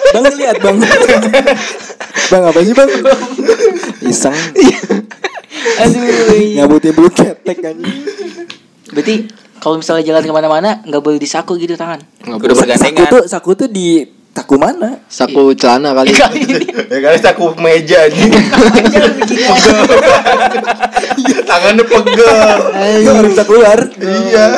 [0.10, 0.78] Bang lihat bang.
[2.34, 2.90] bang apa sih bang?
[4.02, 4.34] Iseng.
[5.86, 6.02] Aduh.
[6.58, 8.02] Nyabutin bulu ketek anjing.
[8.90, 9.16] Berarti
[9.62, 12.02] kalau misalnya jalan ke mana-mana nggak boleh disaku gitu tangan.
[12.26, 12.58] Nggak Udah boleh.
[12.58, 13.12] Saku bergandengan.
[13.14, 15.02] tuh saku tuh di taku mana?
[15.10, 16.14] Saku celana kali.
[16.14, 16.66] Ini.
[16.88, 18.00] ya kali aku meja.
[18.10, 19.46] Jangan begini.
[21.20, 22.38] Iya, tangannya pegel.
[23.10, 23.80] Harus bisa keluar.
[24.00, 24.46] iya.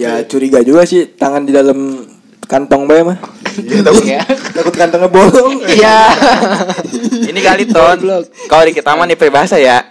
[0.00, 2.00] Ya curiga juga sih tangan di dalam
[2.48, 3.20] kantong bae mah.
[3.60, 4.22] Iya, Ya.
[4.24, 5.60] Takut kantongnya bolong.
[5.68, 6.08] Iya.
[7.28, 8.00] Ini kali ton.
[8.48, 9.84] Kalau di kita mah nih peribahasa ya.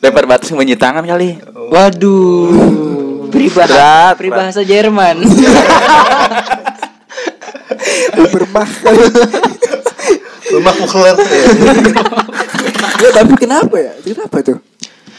[0.00, 1.36] Lempar batu sembunyi tangan kali.
[1.68, 3.28] Waduh.
[3.28, 5.20] Peribahasa, peribahasa Jerman.
[8.32, 9.04] Bermah kali.
[10.52, 11.16] rumah kukler.
[13.02, 13.92] Ya tapi kenapa ya?
[14.04, 14.58] Kenapa tuh?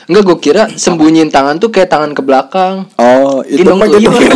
[0.04, 2.92] Enggak gue kira sembunyiin tangan tuh kayak tangan ke belakang.
[3.00, 4.12] Oh, itu mah tuyul.
[4.12, 4.28] jadi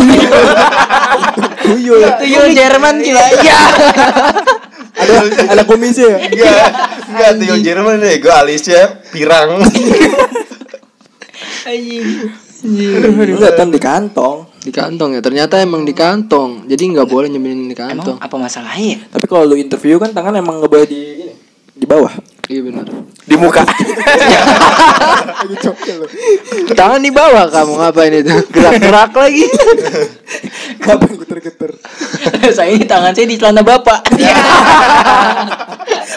[1.67, 2.02] tuyul.
[2.23, 3.26] Tuyul Jerman gila.
[3.43, 3.60] Iya.
[4.97, 5.13] Ada
[5.54, 6.17] ada komisi ya?
[6.23, 6.71] Enggak.
[7.12, 8.15] Enggak yang Jerman deh.
[8.23, 9.60] Gue alisnya pirang.
[11.67, 12.46] Anjing.
[12.65, 14.38] Enggak kan di kantong.
[14.63, 15.22] Di kantong ya.
[15.22, 16.65] Ternyata emang di kantong.
[16.65, 18.17] Jadi nggak boleh nyembunyiin di Emang kantong.
[18.17, 18.98] apa masalahnya?
[18.98, 19.00] ya?
[19.13, 21.34] Tapi kalau lu interview kan tangan emang nggak boleh di ini,
[21.78, 22.10] di bawah.
[22.48, 22.88] Iya benar.
[23.28, 23.60] Di muka.
[23.67, 26.08] Lagi cokel lu.
[26.72, 28.32] Tangan di bawah kamu ngapain itu?
[28.56, 29.43] Gerak-gerak lagi.
[30.88, 31.72] Kapan geter-geter?
[32.56, 34.00] saya ini tangan saya di celana bapak.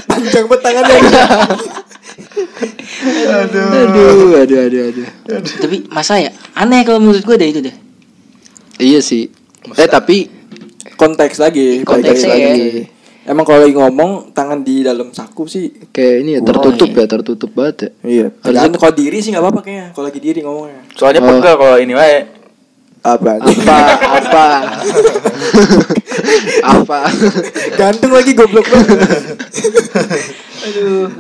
[0.07, 0.98] Panjang banget tangannya.
[3.31, 5.07] Aduh, aduh, aduh, aduh.
[5.61, 7.74] Tapi masa ya aneh kalau menurut gue deh itu deh.
[8.76, 9.29] Iya sih.
[9.76, 10.29] Eh tapi
[10.96, 12.44] Konteks lagi, balik Konteksnya lagi.
[12.44, 12.85] ya.
[13.29, 17.50] Emang kalau lagi ngomong tangan di dalam saku sih kayak ini ya tertutup ya, tertutup
[17.53, 17.90] banget ya.
[18.05, 18.26] Iya.
[18.76, 19.87] Kalau diri sih nggak apa-apa kayaknya.
[19.92, 20.81] Kalau lagi diri ngomongnya.
[20.96, 21.29] Soalnya Oh.
[21.37, 22.39] pegel kalau ini wae.
[23.00, 23.40] Apa?
[23.40, 23.78] Apa?
[24.12, 24.44] Apa?
[26.62, 26.98] apa?
[27.74, 29.00] Gantung lagi goblok banget.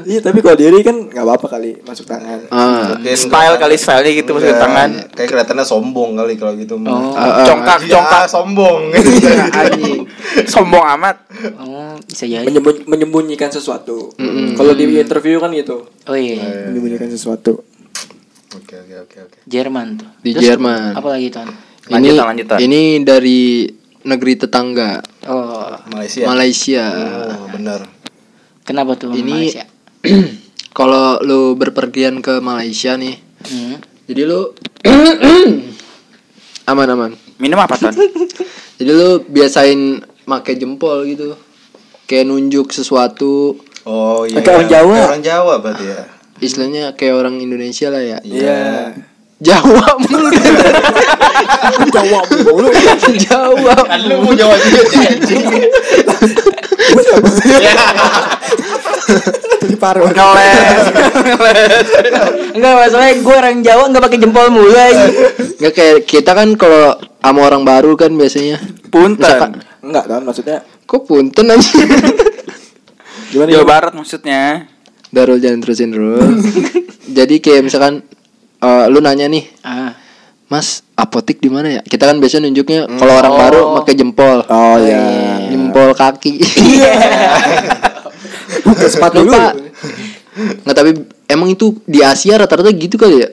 [0.04, 2.44] Iya tapi kalau diri kan nggak apa-apa kali masuk tangan.
[2.50, 2.92] Ah.
[2.92, 4.90] Mungkin Style kali stylenya gitu masukin Iya, tangan.
[5.10, 6.76] Kayak kelihatannya sombong kali kalau gitu.
[6.76, 7.16] Oh.
[7.16, 7.46] Ah, ah.
[7.48, 8.24] Congkak, Iya, congkak.
[8.28, 8.80] sombong.
[9.64, 10.00] Anjing.
[10.44, 11.16] Sombong amat.
[11.56, 12.44] Oh bisa jadi.
[12.44, 14.12] Menyembunyi- menyembunyikan sesuatu.
[14.52, 15.88] Kalau di interview kan gitu.
[16.04, 16.68] Oh iya.
[16.68, 17.64] Menyembunyikan sesuatu.
[18.50, 19.38] Oke oke oke oke.
[19.46, 20.10] Jerman tuh.
[20.20, 20.92] Di Terus Jerman.
[20.92, 21.32] Apa lagi
[21.90, 21.98] ton?
[21.98, 22.58] Ini Lanjutan, lanjutan.
[22.60, 23.66] ini dari
[24.00, 26.24] negeri tetangga Oh Malaysia.
[26.24, 26.84] Malaysia.
[26.88, 27.80] Oh, bener.
[28.62, 29.64] kenapa tuh Ini Malaysia?
[30.72, 33.76] kalau lu berpergian ke Malaysia nih, Hmm.
[34.04, 34.52] jadi lu
[36.66, 37.10] aman-aman.
[37.36, 37.90] Minum apa ton?
[38.78, 39.80] Jadi lu biasain
[40.24, 41.36] make jempol gitu.
[42.04, 44.40] Kayak nunjuk sesuatu, Oh iya.
[44.40, 44.92] Kayak orang Jawa.
[44.94, 46.02] Kayak orang Jawa berarti ya.
[46.38, 48.18] istilahnya kayak orang Indonesia lah ya.
[48.20, 48.60] Iya.
[49.40, 50.28] Jawa mulu.
[51.88, 52.68] Jawa mulu.
[53.16, 53.74] Jawa.
[53.88, 55.44] Kan lu mau Jawa juga anjing.
[56.90, 57.28] Gue siapa?
[59.64, 60.04] Tadi paru.
[60.12, 60.84] Ngeles.
[62.52, 65.08] Enggak masalahnya gue orang Jawa nggak pakai jempol mulu aja.
[65.56, 68.60] Nggak kayak kita kan kalau sama orang baru kan biasanya
[68.92, 69.64] Punten.
[69.80, 71.80] Enggak kan maksudnya kok punten aja.
[73.32, 73.48] gimana?
[73.56, 73.64] Jawa?
[73.64, 74.68] Barat maksudnya.
[75.08, 76.44] Darul jangan terusin terus.
[77.08, 78.04] Jadi kayak misalkan
[78.60, 79.92] eh, lu nanya nih, Ah.
[80.50, 81.80] Mas, apotik di mana ya?
[81.86, 84.42] Kita kan biasanya nunjuknya kalau orang baru pakai jempol.
[84.50, 84.98] Oh ya.
[85.46, 86.42] Jempol kaki.
[88.66, 89.30] Buka sepatu dulu.
[89.30, 89.54] Lupa.
[90.66, 90.90] Nggak tapi
[91.30, 93.30] emang itu di Asia rata-rata gitu kali ya?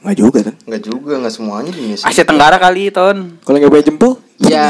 [0.00, 0.54] Enggak juga kan.
[0.64, 2.08] Enggak juga, enggak semuanya di Indonesia.
[2.08, 3.36] Asia Tenggara kali, Ton.
[3.44, 4.64] Kalau nggak punya jempol, Ya,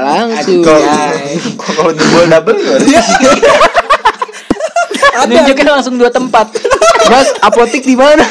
[0.00, 0.64] langsung.
[0.64, 0.80] Kalau
[1.60, 2.80] kalau jempol double gimana?
[5.28, 6.48] Nunjukin langsung dua tempat.
[7.12, 8.24] Mas, apotik di mana?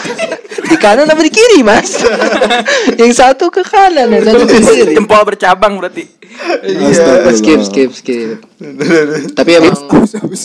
[0.74, 2.02] Di kanan apa di kiri, Mas?
[3.02, 4.98] yang satu ke kanan, yang satu ke kiri.
[4.98, 6.10] Jempol bercabang berarti.
[6.34, 7.38] Astagfirullah.
[7.38, 8.30] Skip, skip, skip.
[9.38, 10.42] Tapi emang Habis, habis.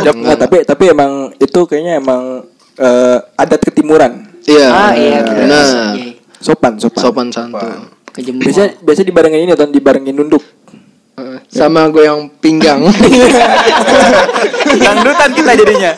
[0.00, 4.24] Nggak, tapi tapi emang itu kayaknya emang eh, adat ketimuran.
[4.48, 4.68] iya.
[4.72, 5.44] Ah iya benar.
[5.44, 6.16] Nah, Iya.
[6.40, 7.00] Sopan, sopan.
[7.04, 7.92] sopan santun.
[8.16, 10.40] Biasa biasa dibarengin ini atau dibarengin nunduk.
[11.20, 12.80] Eh, Sama goyang pinggang.
[14.80, 15.92] Dangdutan kita jadinya.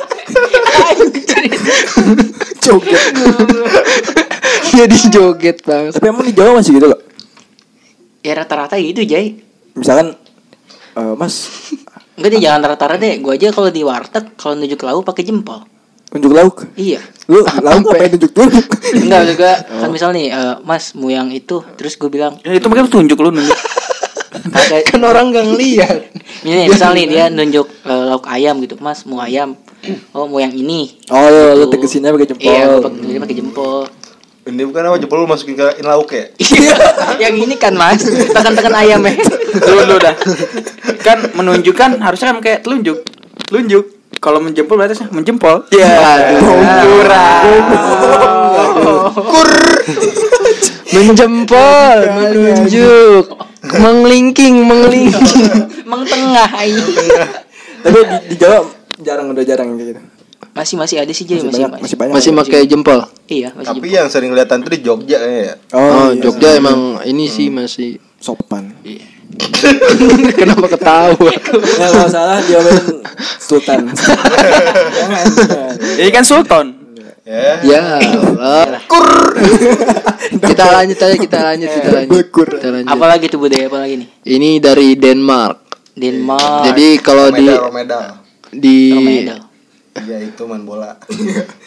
[2.64, 3.02] Joget.
[4.72, 5.92] Jadi joget banget.
[5.92, 7.00] tapi emang di Jawa masih gitu loh.
[8.20, 9.36] Ya rata-rata gitu Jay.
[9.74, 10.16] Misalkan
[10.94, 11.50] eh, Mas
[12.12, 13.18] Enggak deh jangan rata-rata deh.
[13.18, 15.60] Gue aja kalau di warteg kalau nunjuk lauk pakai jempol.
[16.10, 16.56] unjuk lauk.
[16.74, 17.00] Iya.
[17.26, 18.58] Lu lauk apa yang nunjuk dulu?
[18.96, 22.64] Enggak juga kan misal nih eh, Mas mau yang itu terus gue bilang Ya, itu
[22.66, 23.58] mungkin tunjuk lu nunjuk.
[24.42, 25.98] kagak Kan orang gak ngeliat.
[26.42, 29.52] ini misal nih dia nunjuk eh, lauk ayam gitu Mas mau ayam
[30.14, 31.72] oh mau yang ini Oh, lu, lu Gitu.
[31.74, 32.46] tegesinnya pakai jempol.
[32.46, 33.82] iya gue pakai jempol
[34.42, 36.26] Ini bukan apa jempol lu masukin ke in lauk ya?
[37.20, 39.14] yang ini kan Mas tekan-tekan ayam ya
[39.52, 40.14] Dulu dulu dah.
[40.98, 43.04] Kan menunjukkan harusnya kan kayak telunjuk.
[43.44, 43.84] Telunjuk.
[44.16, 45.62] Kalau menjempol berarti sih menjempol.
[45.68, 46.34] Iya.
[46.82, 47.42] Kurang.
[50.92, 53.24] Menjempol, menunjuk,
[53.72, 55.48] menglingking, menglingking.
[55.82, 56.84] emang tengah ayo
[57.82, 58.60] Tapi di, di Jawa
[59.00, 59.96] jarang udah jarang gitu.
[60.52, 62.12] masih masih ada sih Jay Masih, masih banyak, masih banyak.
[62.12, 63.00] Masih pakai jempol.
[63.30, 63.96] iya masih Tapi jempol.
[63.96, 65.54] yang sering kelihatan tuh di Jogja ya.
[65.72, 66.20] Oh, iya.
[66.20, 68.68] Jogja emang ini sih masih sopan.
[70.36, 71.16] kenapa ketawa?
[71.16, 73.00] Ya kalau salah dia main
[73.40, 73.88] sultan.
[75.96, 76.66] Ini kan Sultan.
[77.22, 77.62] Ya.
[77.64, 78.82] Ya Allah.
[80.42, 82.24] kita lanjut aja, kita lanjut, kita lanjut.
[82.28, 82.90] Kita lanjut.
[82.90, 85.56] apalagi tuh budaya apalagi nih Ini dari Denmark.
[85.92, 88.00] Denmark Jadi kalau di Romeda, Romeda.
[88.52, 89.36] Di Romeda.
[89.92, 90.96] Iya itu main bola.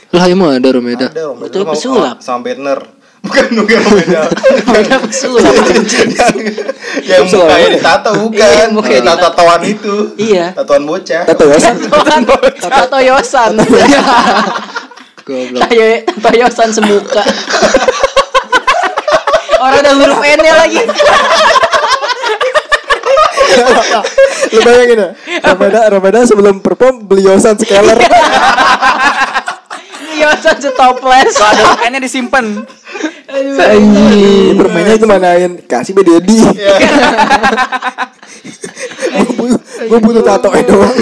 [0.10, 1.08] lah emang ada Romeda.
[1.10, 2.16] Ada Romeda Betul, sama- pesulap.
[2.22, 2.80] sama Banner.
[3.22, 4.22] Bukan bukan Romeda.
[4.66, 6.30] Romeda pesulap yang
[7.06, 8.68] yang mukanya ditato Iya, bukan.
[8.72, 9.96] mukanya Tato tatoan itu.
[10.16, 10.46] Iya.
[10.54, 11.24] Tatoan bocah.
[11.26, 11.58] Tato ya?
[12.62, 13.52] Tato Yosan
[15.26, 15.62] Goblok.
[15.66, 15.86] Tato
[16.22, 17.26] Tato Yosan semuka
[19.56, 20.78] Orang ada huruf N nya lagi
[24.54, 25.10] Lu bayangin ya?
[25.42, 27.98] Romeda, Romeda sebelum perform beli yosan scaler.
[30.16, 32.46] Yosan setoples Kalau ada lainnya disimpan.
[33.36, 35.52] Ini permainnya kemanain?
[35.68, 36.40] Kasih be Dedi.
[39.86, 40.96] Gue butuh tato doang.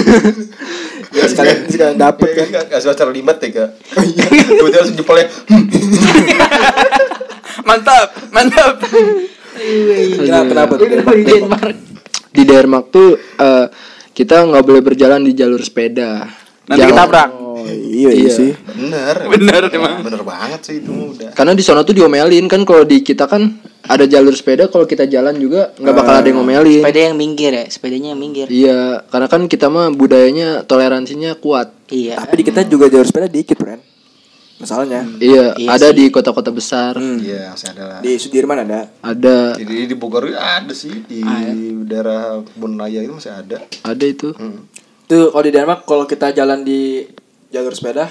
[1.14, 2.46] Ya sekalian sekalian dapet kan.
[2.50, 3.70] Kan kasih acara limat ya kak.
[4.58, 5.30] Kemudian langsung jempolnya.
[5.46, 5.62] "Hmm,
[7.64, 8.82] Mantap, mantap.
[10.18, 10.86] Kenapa kenapa tuh?
[10.90, 11.93] Di Denmark
[12.34, 13.66] Di Denmark tuh eh,
[14.10, 16.26] kita nggak boleh berjalan di jalur sepeda.
[16.64, 17.30] Nanti Jangan- ketabrak.
[17.36, 18.30] Oh iya, iya Iya.
[18.30, 18.50] sih.
[18.56, 19.14] Bener.
[19.30, 20.02] Bener emang.
[20.02, 21.30] Bener banget sih itu udah.
[21.30, 23.46] Karena di sana tuh diomelin kan kalau di kita kan
[23.84, 26.80] ada jalur sepeda kalau kita jalan juga nggak bakal ada yang ngomelin.
[26.80, 31.70] Sepeda yang minggir ya Sepedanya yang minggir Iya, karena kan kita mah budayanya toleransinya kuat.
[31.86, 33.78] Iya Tapi di kita juga jalur sepeda dikit, Bren.
[34.64, 35.04] Masalahnya.
[35.20, 35.94] Iya, Iya ada sih.
[35.94, 36.96] di kota-kota besar.
[36.96, 37.98] Iya masih ada lah.
[38.00, 38.88] Di Sudirman ada.
[38.98, 41.20] Ada, Jadi di Bogor ada sih di
[41.84, 43.60] daerah Kebun Raya itu masih ada.
[43.60, 44.32] ada itu.
[45.04, 47.04] Tuh kalau di Denmark kalau kita jalan di
[47.48, 48.08] jalur sepeda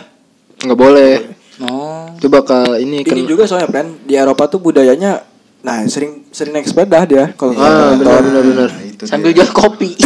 [0.60, 1.14] Nggak boleh.
[1.60, 5.26] Oh Itu bakal ini ini juga soalnya Bren di Eropa tuh budayanya
[5.60, 8.70] nah sering sering naik sepeda dia kalau Ah, benar benar benar.
[8.70, 9.42] Nah, itu Sambil dia.
[9.42, 9.96] jual kopi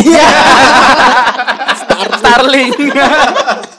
[2.17, 2.71] Starling.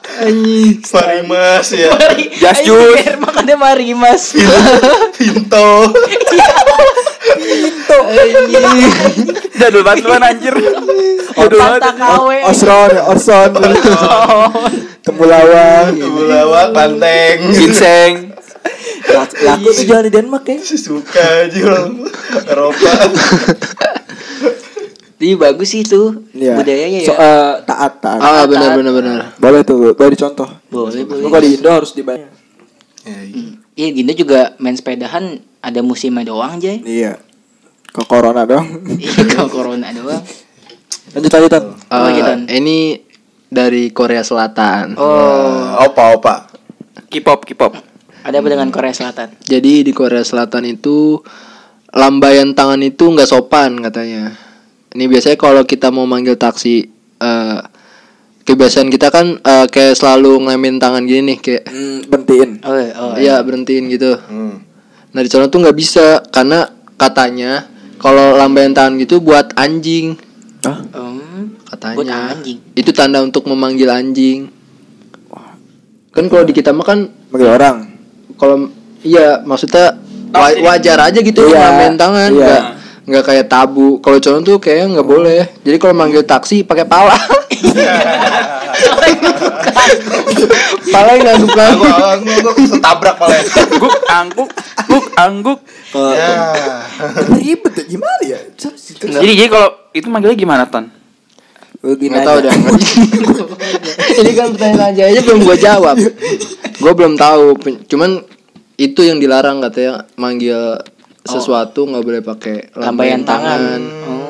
[0.91, 1.91] Marimas ya.
[2.35, 2.95] Just Ayo, juice.
[2.99, 4.35] biar Makannya mari mas
[5.16, 5.69] Pinto.
[9.59, 10.55] Jadul bantuan anjir.
[11.35, 11.83] Jadul banget.
[12.47, 13.51] Osron, ya, Orson,
[15.03, 17.37] Temulawang, Bulawak, Banteng.
[17.55, 18.12] Ginseng.
[19.09, 20.57] Laku- tuh jalan di Denmark ya.
[20.61, 22.05] Suka aja orang
[22.45, 22.93] Eropa.
[25.19, 26.55] Jadi bagus sih itu Iya.
[26.55, 27.07] budayanya ya.
[27.07, 28.19] So, eh, taat, taat.
[28.19, 29.19] Ah benar benar benar.
[29.35, 30.47] Boleh tuh, boleh dicontoh.
[30.64, 31.23] boleh Lu boleh.
[31.27, 32.31] kalau di Indo harus dibayar.
[33.03, 33.45] Ya, iya.
[33.75, 35.25] Iya Ginda juga main sepedahan
[35.59, 36.71] ada musimnya doang aja.
[36.73, 37.19] Iya.
[37.89, 38.87] Ke corona dong.
[38.95, 40.23] Iya kalau corona doang.
[41.09, 41.64] Lanjut lanjut Tan.
[41.89, 42.33] Oh, Eh, gitu.
[42.55, 42.79] ini
[43.49, 44.95] dari Korea Selatan.
[44.95, 46.35] Oh, opa opa
[47.09, 47.73] K-pop, K-pop.
[48.21, 49.33] ada apa dengan Korea Selatan?
[49.41, 51.16] Jadi di Korea Selatan itu
[51.89, 54.37] lambaian tangan itu nggak sopan katanya.
[54.91, 57.59] Ini biasanya kalau kita mau manggil taksi eh
[58.43, 62.51] kebiasaan kita kan eh, kayak selalu ngelemin tangan gini nih kayak Hmm, bentiin.
[62.62, 63.12] Oh, oh.
[63.14, 64.16] Iya berhentiin gitu.
[64.16, 64.55] hmm.
[65.09, 66.64] Nah di sana tuh nggak bisa karena
[66.95, 70.16] katanya kalau lambaian tangan gitu buat anjing
[70.61, 70.78] Hah?
[70.91, 71.97] Hmm, katanya.
[71.97, 72.59] Buat anjing.
[72.72, 74.49] Itu tanda untuk memanggil anjing.
[76.09, 77.76] Kan kalau di kita mah kan Manggil orang.
[78.34, 78.70] kalau
[79.01, 79.99] iya maksudnya
[80.30, 82.39] wa- wajar aja gitu Iya, lambaian tangan iya.
[82.41, 82.62] nggak
[83.09, 83.97] nggak kayak tabu.
[83.99, 85.43] Kalau cowok tuh kayaknya nggak boleh.
[85.65, 87.17] Jadi kalau manggil taksi pakai pala.
[90.89, 91.89] pala yang ngangguk Gua ngangguk.
[91.89, 92.13] gua
[92.45, 93.41] gua ketabrak malah.
[93.79, 94.51] Guk angguk,
[94.87, 95.59] guk angguk.
[95.89, 96.29] Kalau Ya.
[97.33, 98.39] ribet ya gimana ya?
[99.01, 100.93] Jadi jadi kalau itu manggilnya gimana, Tan?
[101.79, 102.51] Gini Nggak tahu aja.
[102.51, 102.55] dah.
[104.19, 105.97] Ini kan pertanyaan aja aja belum gua jawab.
[106.77, 107.55] Gua belum tahu.
[107.87, 108.19] Cuman
[108.75, 110.75] itu yang dilarang katanya manggil
[111.29, 113.81] sesuatu nggak boleh pakai Lambaian tangan.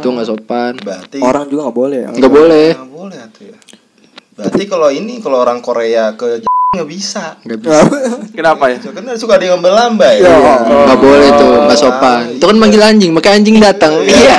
[0.02, 0.72] Itu nggak sopan.
[0.82, 2.00] Berarti Orang juga nggak boleh.
[2.10, 2.68] Nggak boleh.
[2.74, 3.58] nggak boleh tuh ya.
[4.38, 7.40] Berarti kalau ini kalau orang Korea ke nggak bisa.
[7.42, 7.80] Nggak bisa.
[8.38, 8.76] Kenapa ya?
[8.78, 10.20] Kan suka dia ngambil lambai.
[10.20, 10.36] Ya.
[10.68, 12.22] Nggak boleh tuh, nggak sopan.
[12.36, 13.92] Itu kan manggil anjing, makanya anjing datang.
[14.04, 14.36] Iya.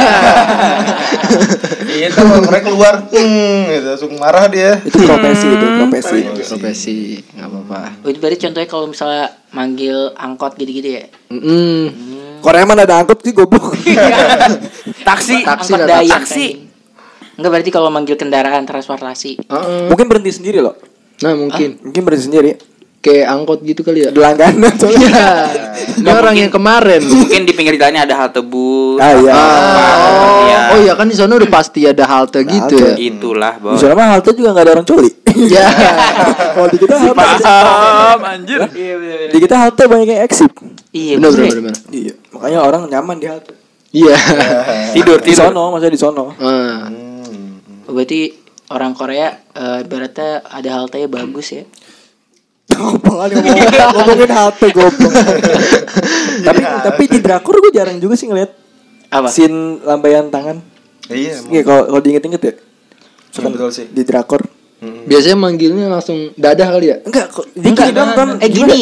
[1.90, 4.80] Iya, kan orang Korea keluar, hmm, gitu, langsung marah dia.
[4.86, 6.20] Itu profesi itu profesi.
[6.48, 6.98] Profesi,
[7.36, 7.82] nggak apa-apa.
[8.06, 11.06] Oh, itu berarti contohnya kalau misalnya manggil angkot gitu-gitu ya.
[11.34, 11.92] Mm.
[12.40, 13.76] Korea mana ada angkot sih goblok.
[15.08, 16.12] Taksi, Taksi angkot lah, dayang.
[16.16, 16.46] taksi.
[17.36, 19.40] Enggak berarti kalau manggil kendaraan transportasi.
[19.42, 19.82] Heeh.
[19.88, 20.76] Mungkin berhenti sendiri loh.
[21.20, 22.52] Nah mungkin Mungkin berhenti sendiri.
[23.00, 24.12] kayak angkot gitu kali ya.
[24.12, 25.00] Langganan soalnya.
[25.00, 25.28] Iya.
[25.96, 27.00] Ini orang yang kemarin.
[27.00, 29.00] Mungkin di pinggir jalannya ada halte bus.
[29.00, 29.32] Ah iya.
[29.32, 30.60] Oh, Iya.
[30.68, 32.96] oh iya kan di sana udah pasti ada halte gitu ya.
[32.98, 33.80] Itulah, Di Bos.
[33.80, 35.12] sana mah halte juga nggak ada orang coli.
[35.40, 35.64] Ya.
[36.52, 38.60] Kalau di kita halte, Paham, anjir.
[39.32, 40.52] di kita halte banyak yang exit.
[40.90, 41.62] Iya, Benar bener benar ya?
[41.62, 41.78] benar.
[41.92, 42.14] Iya.
[42.34, 43.54] Makanya orang nyaman di halte.
[43.90, 44.16] Iya.
[44.98, 45.50] Tidur, Di tidur.
[45.50, 46.34] sono, masa di sono.
[46.34, 46.78] Oh,
[47.90, 48.34] Berarti
[48.70, 51.66] orang Korea eh ibaratnya ada haltenya bagus ya.
[52.70, 53.58] Apaan ngomong,
[53.98, 55.14] ngomongin halte goblok.
[56.48, 58.54] tapi tapi di drakor gue jarang juga sih ngeliat
[59.10, 59.26] Apa?
[59.28, 60.62] scene lambaian tangan.
[61.10, 61.42] Iya.
[61.50, 62.54] Iya kalau kalau diinget-inget ya.
[63.36, 63.86] Iya, betul sih.
[63.90, 64.42] Di drakor.
[64.80, 66.98] Biasanya manggilnya langsung dadah kali ya.
[67.04, 67.46] Enggak kok.
[67.54, 68.30] Enggak, Gini dong, Ton.
[68.40, 68.80] eh gini,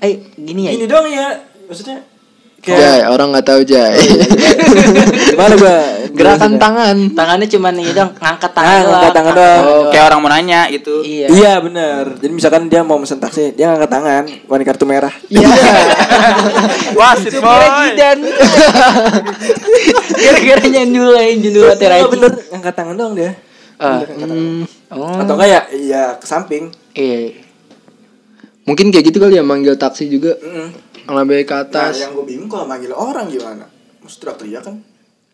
[0.00, 0.70] eh gini ya.
[0.72, 1.26] Gini dong ya.
[1.64, 1.98] Maksudnya
[2.64, 3.92] Jai, orang nggak tahu Jai.
[5.28, 5.78] gimana gua?
[6.16, 6.96] Gerakan tangan.
[7.12, 8.88] Tangannya cuma nih dong, ngangkat tangan Ah, doang.
[8.88, 9.62] ngangkat tangan doang.
[9.62, 11.04] Oh, kayak orang mau nanya gitu.
[11.04, 11.26] Iya.
[11.28, 12.16] Iya benar.
[12.16, 15.12] Jadi misalkan dia mau mesen taksi, dia ngangkat tangan, warna kartu merah.
[15.28, 15.44] Iya.
[16.96, 17.68] Wasit, Kira boy.
[17.84, 18.18] Jidan.
[20.16, 22.08] Gara-gara nyendulain jendul Oh, Teraji.
[22.08, 23.36] bener, ngangkat tangan doang dia.
[23.76, 24.00] Ah.
[24.94, 25.18] Oh.
[25.18, 26.70] Atau enggak ya, iya ke samping.
[26.94, 27.42] Iya.
[28.64, 30.38] mungkin kayak gitu kali ya manggil taksi juga.
[30.38, 30.68] Mm
[31.04, 32.00] Ngelambai ke Nah, atas.
[32.00, 33.68] yang gue bingung kalau manggil orang gimana?
[34.00, 34.80] Mesti teriak kan?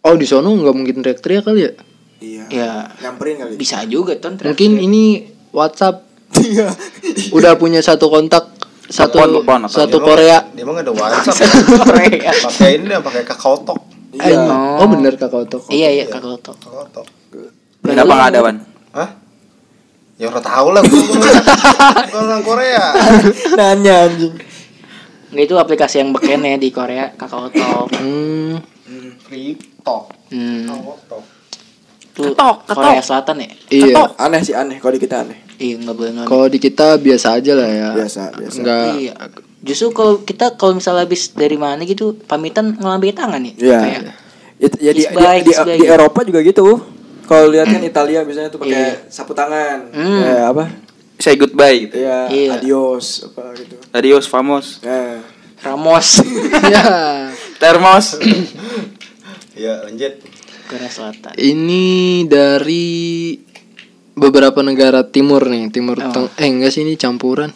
[0.02, 1.72] Oh di sono nggak mungkin teriak-teriak kali ya?
[2.18, 2.44] Iya.
[2.50, 3.54] Ya, Nyamperin kali.
[3.54, 4.34] bisa juga ton.
[4.34, 6.02] Mungkin ini WhatsApp
[6.32, 6.74] Iya.
[7.36, 8.50] udah punya satu kontak
[8.90, 10.38] satu telepon, atau satu Dia mah Korea.
[10.50, 11.38] Dia mah nggak ada WhatsApp.
[11.86, 12.30] Korea.
[12.34, 13.80] pakai ini dia pakai kakao talk.
[14.10, 14.42] Iya.
[14.74, 15.62] Oh, bener kakak Otok.
[15.70, 16.52] Iya iya kakak Oto.
[16.58, 17.06] Kakao talk.
[17.80, 18.56] Kenapa nggak ada, Wan?
[18.90, 19.08] Hah?
[20.20, 22.92] Ya udah tahu lah gue Bukan orang Korea.
[23.56, 24.36] Nanya anjing.
[25.32, 27.88] Nggak itu aplikasi yang beken ya di Korea kakak Oto.
[27.96, 28.60] Hmm,
[29.24, 30.12] Free talk.
[30.28, 30.68] Hmm.
[30.68, 31.24] Kakao talk.
[32.10, 32.76] Itu Ketok, ketok.
[32.76, 33.50] Korea Selatan ya?
[33.72, 33.94] iya.
[34.20, 35.40] Aneh sih aneh kalau di kita aneh.
[35.56, 36.26] Iya nggak boleh nggak.
[36.28, 37.88] Kalau di kita biasa aja lah ya.
[37.96, 38.56] Biasa, biasa.
[38.60, 38.84] Enggak.
[39.00, 39.12] Iya.
[39.60, 43.52] Justru kalau kita kalau misalnya habis dari mana gitu pamitan ngelambai tangan ya.
[43.56, 43.80] Iya.
[43.80, 44.02] Kayak,
[44.60, 45.88] It, ya di, di, di, di gitu.
[45.88, 46.66] Eropa juga gitu.
[47.30, 49.06] Kalau lihat kan Italia biasanya tuh pakai Iya.
[49.06, 49.94] sapu tangan.
[49.94, 50.18] Hmm.
[50.18, 50.64] Kayak apa?
[51.16, 52.02] Say goodbye gitu.
[52.02, 52.58] Ya, Iya.
[52.58, 53.78] adios apa gitu.
[53.94, 54.82] Adios, famos.
[54.82, 55.22] Nah,
[55.60, 56.24] Ramos.
[56.74, 56.82] ya.
[57.56, 58.16] Termos.
[59.54, 60.16] Ya lanjut.
[60.66, 61.36] Korea Selatan.
[61.36, 61.84] Ini
[62.24, 63.36] dari
[64.10, 66.08] beberapa negara timur nih, timur Oh.
[66.08, 67.52] teng eh enggak sih ini campuran.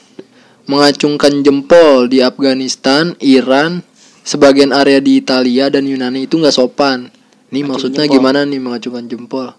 [0.65, 3.81] Mengacungkan jempol di Afghanistan, Iran,
[4.21, 7.09] sebagian area di Italia dan Yunani itu nggak sopan.
[7.49, 8.15] Ini maksudnya jempol.
[8.21, 9.57] gimana nih mengacungkan jempol?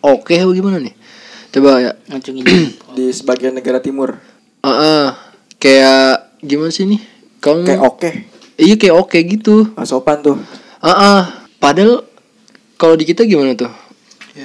[0.00, 0.94] Oke apa gimana nih?
[1.50, 1.92] Coba ya.
[2.08, 2.44] Ngacungin.
[2.96, 4.16] di sebagian negara timur
[4.60, 5.06] Heeh.
[5.58, 7.00] kayak gimana sih nih?
[7.38, 8.10] Kamu kayak oke,
[8.56, 9.68] Iya kayak oke gitu.
[9.74, 10.40] nggak sopan tuh.
[10.78, 11.20] Ah, ah.
[11.58, 12.06] padahal
[12.74, 13.68] kalau di kita gimana tuh?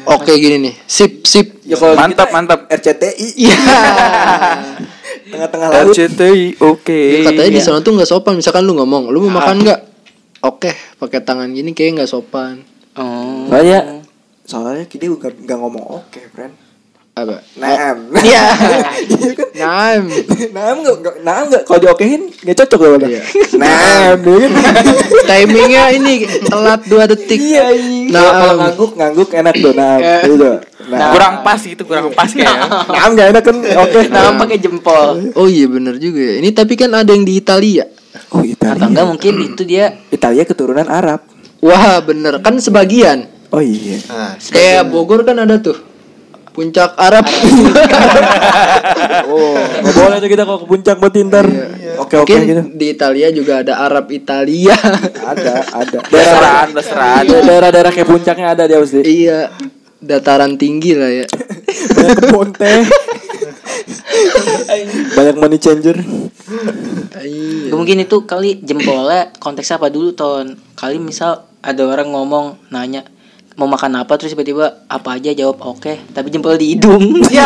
[0.05, 0.75] Oke gini nih.
[0.83, 1.63] Sip, sip.
[1.63, 2.59] Ya kalau Mantap, kita mantap.
[2.67, 3.57] RCTI Iya.
[5.31, 5.93] tengah-tengah laut.
[5.93, 6.99] RCTI oke.
[6.99, 7.65] Ya, katanya di Iya.
[7.65, 8.33] sana tuh nggak sopan.
[8.35, 9.79] Misalkan lu ngomong, lu mau makan nggak?
[10.41, 12.63] Oke, pakai tangan gini kayak nggak sopan.
[12.95, 13.45] Oh.
[13.49, 14.01] Soalnya
[14.49, 16.57] soalnya kita bukan nggak ngomong oke, friend.
[17.13, 17.43] Apa?
[17.59, 18.15] Naam.
[18.15, 18.43] Iya.
[19.09, 19.33] Iya?
[19.59, 20.01] Naam.
[20.49, 22.97] Naam nggak nggak naam nggak kalau diokehin nggak cocok loh.
[23.03, 23.21] Iya.
[23.53, 24.73] Naam, ya kan?
[25.27, 26.13] Timingnya ini
[26.47, 27.37] telat 2 detik.
[27.37, 27.65] Iya.
[28.09, 29.99] Nah, Kalau- ngangguk ngangguk enak tuh naam.
[29.99, 30.21] Eh.
[30.25, 30.49] Gitu.
[30.89, 32.65] Nah, Kurang pas gitu, kurang pas kayaknya.
[32.95, 33.57] naam nggak enak kan?
[33.83, 33.99] Oke.
[34.07, 35.07] Nah, pakai jempol.
[35.35, 36.33] Oh iya bener juga ya.
[36.39, 37.83] Ini tapi kan ada yang di Italia.
[38.31, 38.79] Oh Italia.
[38.79, 41.19] Atau enggak mungkin itu dia Italia keturunan Arab.
[41.59, 43.27] Wah bener kan sebagian.
[43.49, 43.97] Oh iya.
[44.05, 45.77] Nah, Kayak Bogor kan ada tuh.
[46.53, 47.25] Puncak Arab.
[49.29, 51.45] Oh, nggak boleh tuh kita kalau ke puncak buat ntar.
[52.01, 52.61] Oke oke Mungkin gitu.
[52.73, 54.73] di Italia juga ada Arab Italia.
[55.21, 55.97] Ada ada.
[56.09, 57.21] Beseran, beseran.
[57.21, 59.05] Ada daerah-daerah kayak puncaknya ada dia pasti.
[59.05, 59.53] iya.
[60.01, 61.25] Dataran tinggi lah ya.
[61.95, 62.81] Banyak kebun teh.
[65.17, 65.97] Banyak money changer.
[67.19, 67.69] Iya.
[67.75, 73.05] mungkin itu kali jempolnya konteksnya apa dulu ton kali misal ada orang ngomong nanya
[73.59, 77.43] mau makan apa terus tiba-tiba apa aja jawab oke tapi jempol di hidung ya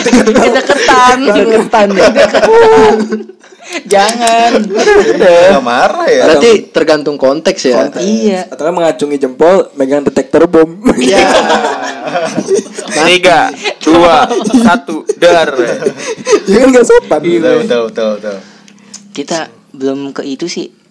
[0.00, 2.08] kedeketan kedeketan ya
[3.86, 4.50] jangan
[5.16, 6.24] nggak marah ya.
[6.28, 7.88] Berarti tergantung konteks ya.
[8.02, 10.82] iya Atau kan mengacungi jempol megang detektor bom.
[10.98, 11.24] Iya.
[13.08, 13.48] Tiga,
[13.80, 15.56] dua, satu, dar.
[16.44, 17.20] Iya kan nggak sopan.
[17.22, 18.36] Betul, betul, betul, betul.
[19.12, 20.81] kita belum ke itu sih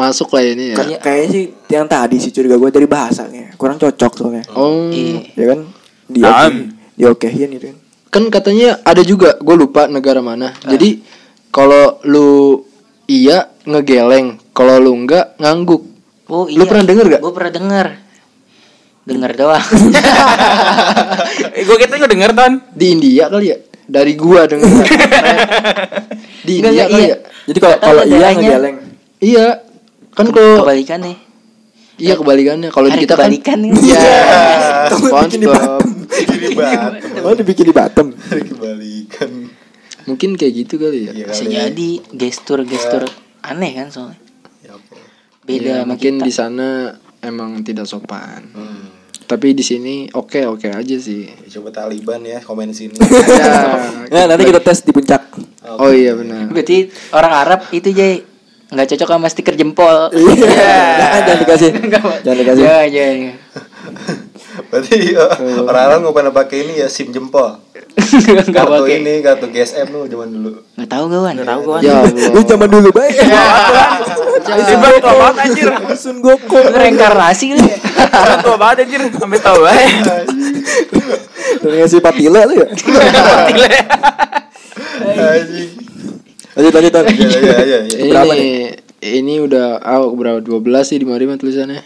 [0.00, 0.76] Masuk lah ini ya.
[0.80, 4.44] Ka- Kayaknya sih yang tadi sih curiga gue dari bahasanya kurang cocok soalnya.
[4.56, 4.88] Oh.
[4.88, 5.60] iya Ya kan?
[6.08, 6.52] Di Naam.
[6.96, 7.76] diokehin gitu kan.
[8.10, 10.56] Kan katanya ada juga, gue lupa negara mana.
[10.64, 11.04] Jadi
[11.52, 12.64] kalau lu
[13.04, 15.84] iya ngegeleng, kalau lu enggak ngangguk.
[16.32, 17.20] oh Lu pernah denger gak?
[17.20, 17.88] gue pernah denger
[19.00, 19.64] denger doang
[21.66, 22.52] gue kira gue denger ton.
[22.70, 23.58] Di India kali ya?
[23.90, 24.70] Dari gua denger.
[26.46, 27.10] Di India kali iya.
[27.10, 27.16] ya?
[27.50, 28.76] Jadi kalau kalau iya ngegeleng.
[29.18, 29.46] Iya.
[30.14, 31.30] Kan kalau kebalikan nih
[32.00, 32.68] iya kebalikannya.
[32.72, 33.70] Kalau di Hari kita kan kebalikan nih.
[33.76, 34.00] Iya.
[34.90, 35.82] bikin di SpongeBob.
[36.10, 37.20] Jadi batu.
[37.22, 38.06] Oh dibikin di Batam.
[38.16, 39.30] Kebalikan.
[40.08, 41.12] Mungkin kayak gitu kali ya.
[41.12, 41.54] Iya bisa kali.
[41.54, 43.04] jadi gestur-gestur
[43.44, 44.18] aneh kan soalnya
[44.60, 44.76] Ya,
[45.44, 46.68] beda Iya, sama mungkin kita di sana
[47.20, 48.48] emang tidak sopan.
[48.56, 48.84] Hmm.
[49.28, 51.30] Tapi di sini oke oke aja sih.
[51.52, 52.96] Coba Taliban ya komen sini.
[54.10, 54.26] Ya.
[54.26, 55.22] Nah, nanti kita tes di puncak.
[55.78, 56.50] Oh iya benar.
[56.50, 58.26] berarti orang Arab itu Jay
[58.70, 60.78] nggak cocok sama stiker jempol Iya.
[61.26, 61.70] Jangan dikasih.
[62.22, 62.62] Jangan dikasih.
[62.62, 63.32] ya ya ya
[64.70, 65.30] Berarti uh,
[65.64, 67.58] orang-orang nggak pernah pakai ini ya SIM jempol.
[67.98, 70.50] nggak Kartu pakai ini kartu GSM lu zaman dulu.
[70.78, 71.96] nggak tahu gawan nggak tahu gawan Ya
[72.30, 73.14] Lu zaman dulu baik.
[74.40, 75.68] Tiba tua banget anjir.
[75.98, 76.58] Sun Goko.
[76.70, 77.76] reinkarnasi kali ya
[78.10, 79.00] Orang tua banget anjir.
[79.10, 80.14] Sampai tahu aja.
[81.60, 82.68] Dan ngasih patila lu ya.
[85.00, 85.70] Anjing.
[86.60, 87.16] Lanjut lanjut lanjut.
[87.16, 87.58] Iya iya iya.
[87.64, 87.78] iya.
[87.88, 88.34] Ini Berapa
[89.00, 91.80] ini udah oh, berapa 12 sih di mari mah tulisannya.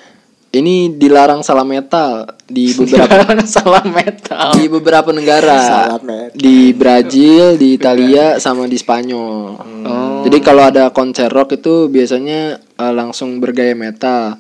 [0.55, 3.27] Ini dilarang salah metal di beberapa
[3.59, 5.91] salah metal di beberapa negara.
[6.31, 9.39] Di Brazil, di Italia sama di Spanyol.
[9.87, 14.39] oh Jadi kalau ada konser rock itu biasanya eh, langsung bergaya metal.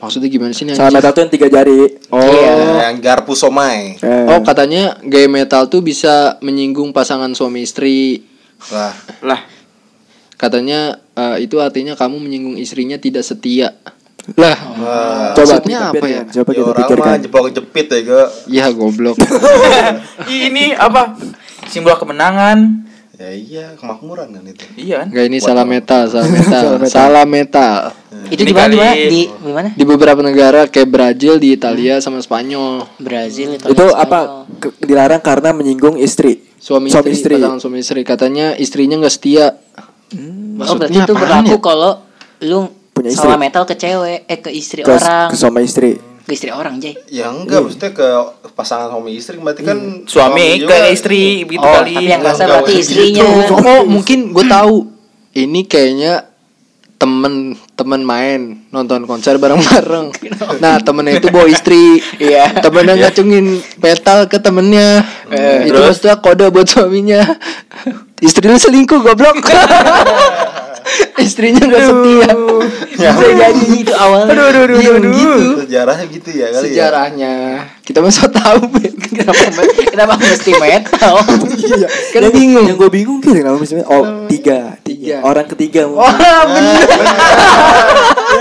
[0.00, 0.78] Maksudnya gimana sih ini?
[0.78, 1.98] Salah metal tuh yang tiga jari.
[2.14, 2.22] Oh.
[2.78, 3.98] Yang garpu somai.
[4.00, 4.26] Eh.
[4.30, 8.22] Oh, katanya gaya metal tuh bisa menyinggung pasangan suami istri.
[8.70, 8.94] Wah,
[9.24, 9.49] Lah,
[10.40, 10.80] Katanya
[11.12, 13.76] eh, itu artinya kamu menyinggung istrinya tidak setia.
[14.36, 15.32] Lah, wah.
[15.32, 16.22] Coba maksudnya apa ya?
[16.24, 17.16] Coba Ya kita orang pikirkan.
[17.20, 18.24] jempol kejepit ya gue.
[18.48, 19.16] ya goblok.
[20.28, 21.16] ini apa?
[21.66, 22.88] Simbol kemenangan.
[23.16, 24.64] Ya iya kemakmuran kan itu.
[24.78, 25.06] Iya kan?
[25.12, 27.76] Enggak ini salah metal, salah metal, salah metal.
[28.32, 28.92] itu Ini di mana di mana?
[28.96, 32.88] di di mana Di beberapa negara kayak Brazil, di Italia sama Spanyol.
[32.96, 34.48] Brazil Itu apa?
[34.56, 36.48] Ke- dilarang karena menyinggung istri.
[36.56, 37.34] Suami, Suami istri, istri.
[37.36, 39.59] pasangan suami istri katanya istrinya nggak setia.
[40.70, 41.60] Oh berarti itu berlaku ya?
[41.60, 41.92] kalau
[42.40, 42.60] lu
[42.90, 43.22] Punya istri.
[43.22, 45.90] salah metal ke cewek eh ke istri Ke, orang ke suami istri.
[46.20, 48.06] ke istri orang Jay Ya enggak, maksudnya ke
[48.50, 51.92] pasangan suami istri berarti kan Suami ke juga- istri gitu oh kali.
[51.92, 54.74] tapi yang kasar berarti istrinya Oh, mungkin gue tahu.
[55.32, 56.26] Ini kayaknya
[56.96, 57.34] temen
[57.72, 60.12] temen main nonton konser bareng-bareng.
[60.60, 61.96] Nah temennya itu bawa istri.
[62.20, 62.60] Iya.
[62.60, 63.46] Temennya ngacungin
[63.76, 65.00] metal ke temennya.
[65.60, 65.86] itu terus?
[65.96, 67.22] maksudnya kode buat suaminya.
[68.20, 69.36] Istri lu selingkuh goblok.
[71.20, 72.30] Istrinya gak setia.
[72.90, 75.12] bisa jadi itu awalnya Aduh, aduh, aduh, Iya, aduh.
[75.12, 75.36] gitu.
[75.62, 76.60] Sejarahnya gitu ya kali ya.
[76.64, 77.32] Sejarahnya.
[77.80, 78.94] Kita masa tahu, Ben.
[78.98, 79.42] kenapa
[79.86, 81.14] kenapa mesti metal
[81.60, 81.88] Iya.
[82.10, 82.66] Kan yang, bingung.
[82.66, 85.16] Yang gue bingung gitu kenapa misalnya oh tiga, Tiga.
[85.22, 86.02] Orang ketiga mungkin.
[86.02, 86.88] Oh, bener.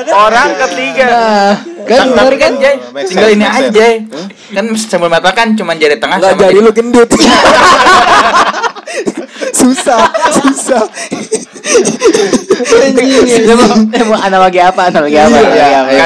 [0.10, 1.06] Orang ketiga.
[1.06, 1.54] Nah,
[1.86, 2.54] Kan Tapi bener kan kan?
[2.62, 2.76] Jay,
[3.06, 3.86] tinggal ini aja.
[4.52, 7.10] Kan sambal mata kan cuma jari tengah Nggak sama jari- lu gendut.
[9.54, 10.10] susah,
[10.40, 10.84] susah.
[13.46, 13.72] Lu mau,
[14.14, 14.90] mau analogi apa?
[14.90, 15.38] Analogi apa?
[15.38, 15.90] Iya, Analogi apa?
[15.94, 16.06] iya.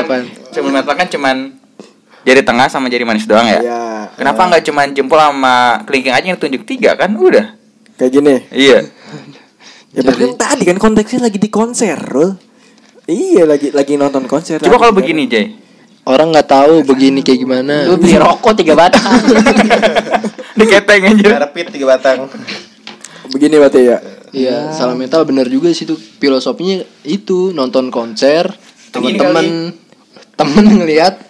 [0.54, 1.36] kan mata kan cuman
[2.24, 3.60] jari tengah sama jari manis doang ya.
[3.60, 3.82] Iya.
[4.16, 7.56] Kenapa nggak cuman jempol sama kelingking aja yang tunjuk tiga kan udah.
[8.00, 8.36] Kayak gini.
[8.52, 8.80] Iya.
[9.94, 12.34] Ya tapi kan tadi kan konteksnya lagi di konser, Rul.
[13.06, 14.58] Iya, lagi lagi nonton konser.
[14.64, 15.54] Coba kalau begini Jay.
[16.04, 17.88] Orang nggak tahu begini kayak gimana.
[17.88, 19.24] Lu beli rokok tiga batang.
[20.60, 21.30] Diketeng aja.
[21.40, 22.28] Karpit tiga batang.
[23.34, 23.98] Begini berarti ya.
[24.34, 28.50] Iya, salah metal bener juga sih tuh filosofinya itu nonton konser
[28.90, 29.74] teman-teman
[30.34, 31.22] temen ngelihat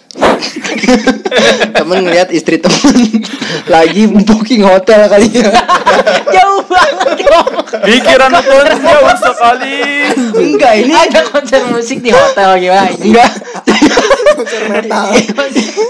[1.75, 2.95] temen ngelihat istri temen
[3.75, 5.51] lagi booking hotel kali ya
[6.35, 7.45] Jauh banget kok.
[7.83, 9.77] Pikiran betul jauh sekali.
[10.39, 12.87] enggak ini Ada konser musik di hotel gimana?
[12.93, 13.29] enggak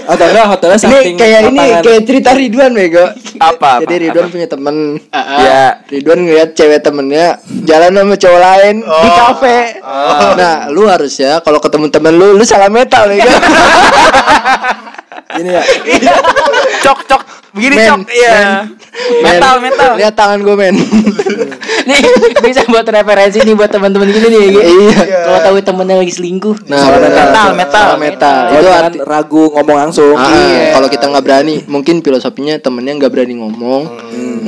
[0.04, 1.82] Atau enggak hotelnya ini samping kayak ini lapangan.
[1.82, 3.06] kayak cerita Ridwan bego
[3.38, 3.70] Apa?
[3.82, 4.32] jadi Ridwan apa?
[4.32, 4.76] punya temen
[5.14, 5.64] Ya.
[5.84, 7.26] Ridwan ngeliat cewek temennya
[7.64, 9.58] jalan sama cowok lain di kafe.
[10.34, 13.24] Nah, lu harus ya kalau ketemu temen lu, lu salah metal ya.
[15.34, 15.62] Ini ya.
[16.80, 17.22] Cok cok
[17.52, 18.00] begini Men, cok.
[18.08, 18.32] Iya.
[18.34, 19.90] Men, Metal metal.
[19.98, 20.74] Lihat tangan gue men.
[21.88, 22.00] Nih
[22.40, 24.42] bisa buat referensi nih buat teman-teman gini nih.
[24.48, 24.60] Gitu.
[24.64, 25.00] Iya.
[25.20, 26.64] Kalau tahu temennya lagi selingkuh.
[26.64, 27.84] Nah, metal, metal.
[27.84, 28.38] Salah metal.
[28.48, 30.16] Kalau Itu arti ragu ngomong langsung.
[30.16, 30.72] Ah, Iya.
[30.72, 33.82] Kalau kita nggak berani, mungkin filosofinya temennya nggak berani ngomong,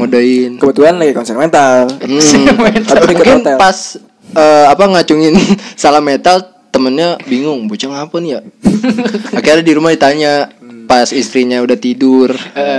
[0.00, 0.56] ngodain.
[0.56, 1.92] Kebetulan lagi konser mental.
[2.00, 2.08] Hmm.
[2.16, 3.56] Di Mungkin hotel.
[3.60, 4.00] pas
[4.32, 5.36] eh, apa ngacungin
[5.78, 8.40] salah metal temennya bingung bocah ngapa nih ya
[9.32, 10.52] akhirnya di rumah ditanya
[10.86, 12.32] pas istrinya udah tidur.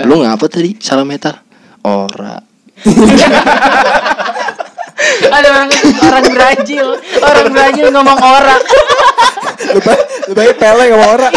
[0.08, 0.74] Lu ngapa tadi?
[0.80, 1.36] Salah metal.
[1.84, 2.40] Ora.
[5.28, 5.70] Ada orang
[6.04, 6.88] orang Brazil,
[7.22, 8.62] orang Brazil ngomong orang.
[9.78, 9.98] Lebih
[10.34, 11.34] lebih pele sama orang.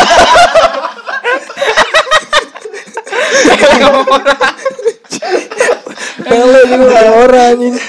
[6.30, 7.80] pele juga kayak orang ini.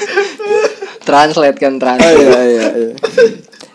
[1.02, 2.94] translate kan Oh translate iya iya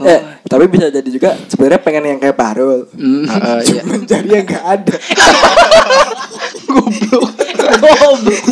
[0.02, 0.16] iya.
[0.16, 2.86] Eh, tapi bisa jadi juga sebenarnya pengen yang kayak Parul.
[3.32, 3.82] Ah, ah, iya.
[3.82, 4.96] Cuman jari yang gak ada.
[6.66, 7.30] Goblok.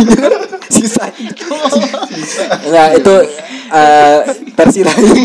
[0.75, 1.07] Sisa.
[2.73, 3.15] Nah, itu
[3.73, 4.19] eh,
[4.57, 5.25] versi lain.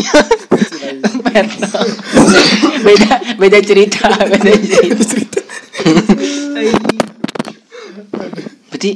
[2.80, 4.52] beda beda cerita, beda
[5.04, 5.40] cerita.
[8.70, 8.90] Berarti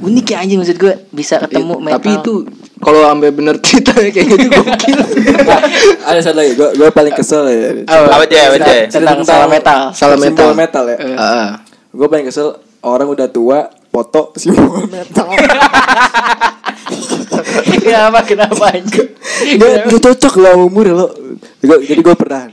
[0.00, 1.94] unik ya anjing maksud gue bisa ketemu metal.
[2.00, 2.34] tapi itu
[2.78, 4.98] kalau sampai bener ceritanya kayak gitu gokil
[5.44, 5.60] Nah,
[6.04, 7.84] ada satu lagi, gue gue paling kesel ya.
[7.84, 8.48] Apa Jay?
[8.48, 8.56] Apa
[8.88, 9.92] tentang salah metal.
[9.92, 10.88] Salah Simbol metal.
[10.88, 10.96] metal ya.
[11.14, 11.48] Ah, ah.
[11.92, 15.28] Gue paling kesel orang udah tua foto simbol metal.
[17.84, 19.08] kenapa kenapa anjing?
[19.56, 21.06] Gak, gak cocok lah umur lo.
[21.60, 22.48] Gua- jadi gue pernah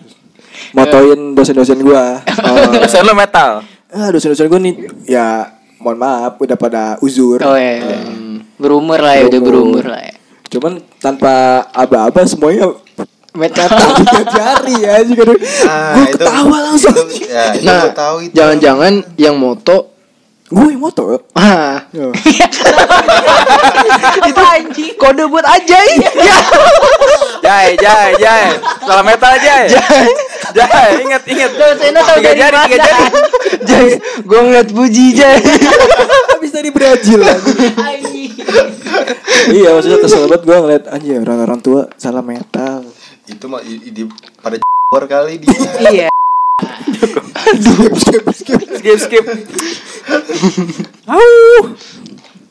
[0.71, 2.03] motoin dosen-dosen gue.
[2.75, 3.63] Dosen lu metal.
[3.91, 4.73] Ah, dosen-dosen gue nih,
[5.09, 5.27] ya
[5.81, 7.41] mohon maaf udah pada uzur.
[7.41, 7.81] Oh iya.
[8.55, 10.13] Berumur lah ya, udah berumur lah ya.
[10.47, 11.33] Cuman tanpa
[11.71, 12.77] aba-aba semuanya
[13.31, 13.63] Metal.
[14.03, 15.27] tiga jari ya sih kan.
[15.63, 16.91] Ah, gue itu- ketawa langsung.
[17.07, 18.33] itu- ya, itu nah tahu itu.
[18.35, 19.87] jangan-jangan yang moto
[20.45, 21.15] gue yang moto.
[21.31, 22.11] ah Ya.
[24.27, 24.91] itu anjing.
[24.95, 25.89] kode buat Ajay
[26.27, 26.37] ya
[27.39, 28.45] Jay, Jay, Jay.
[28.83, 29.71] Salah metal Jay.
[30.55, 31.51] Jay, ingat ingat.
[31.55, 32.85] Dosennya tahu Tiga dari jari, tiga mana?
[32.85, 33.03] jari.
[33.69, 33.87] Jay
[34.21, 35.37] gue ngeliat puji Jay
[36.37, 37.21] Habis dari Brazil
[39.57, 42.85] iya maksudnya kesel banget gue ngeliat anjir orang-orang tua salah metal.
[43.25, 44.03] itu mah di
[44.43, 44.59] pada
[44.91, 45.55] war kali dia.
[45.79, 46.09] Iya.
[48.35, 49.25] Skip skip.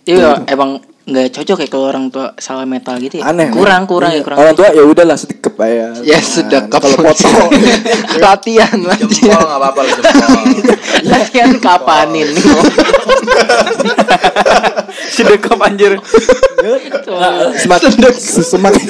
[0.08, 0.80] Iya, emang
[1.10, 3.26] nggak cocok ya kalau orang tua salah metal gitu ya.
[3.28, 3.50] Aneh.
[3.50, 4.24] Kurang, kurang ya, Iya.
[4.24, 4.38] kurang.
[4.38, 5.98] Orang tua ya udahlah sedekep aja.
[6.00, 7.26] ya sudah Nah, kalau foto
[8.24, 10.42] latihan Jempol latihan nggak apa-apa lah jempol.
[11.10, 12.28] Latihan kapanin.
[15.14, 15.98] Sedekap anjir.
[17.10, 17.90] Nah, semakin
[18.22, 18.84] semakin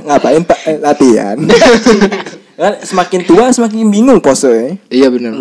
[0.00, 1.36] ngapain pak eh, latihan
[2.56, 5.36] kan semakin tua semakin bingung pose iya benar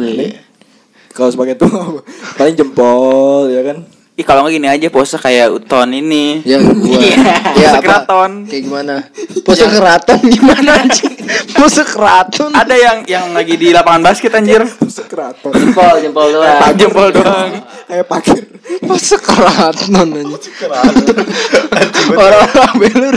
[1.12, 2.03] kalau semakin tua
[2.36, 3.78] paling jempol ya kan
[4.20, 6.43] Ih kalau nggak gini aja pose kayak Uton ini.
[6.43, 7.15] ya gua Iya.
[7.55, 7.80] ya Pose apa?
[7.80, 8.32] keraton.
[8.43, 8.95] kayak gimana?
[9.41, 11.13] Pose keraton gimana anjing?
[11.55, 12.51] Pose keraton.
[12.51, 14.67] Ada yang yang lagi di lapangan basket anjir.
[14.84, 16.76] sekeraton Jempol, jempol doang.
[16.76, 17.63] Jempol doang.
[17.88, 18.43] kayak pakir
[18.84, 20.28] pose keraton anjing.
[22.11, 23.15] Orang-orang belur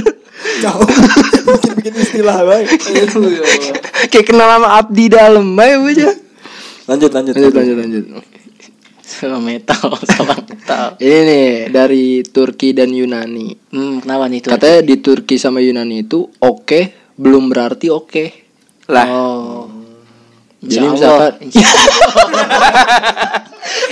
[0.62, 0.86] jauh.
[0.86, 2.66] Bikin bikin istilah baik
[4.06, 6.14] kayak kenal sama Abdi dalam bae aja
[6.86, 7.52] lanjut lanjut lanjut.
[7.54, 8.04] lanjut lanjut
[9.02, 10.86] Salah metal, salah metal.
[10.96, 14.48] ini nih dari Turki dan Yunani Hmm, kenapa nih itu?
[14.48, 16.80] katanya di Turki sama Yunani itu oke
[17.14, 18.24] belum berarti oke
[18.88, 19.66] Lah, Oh.
[20.58, 21.42] Jadi Insya misalkan- Allah.
[21.42, 21.66] Insya
[22.14, 22.46] Allah.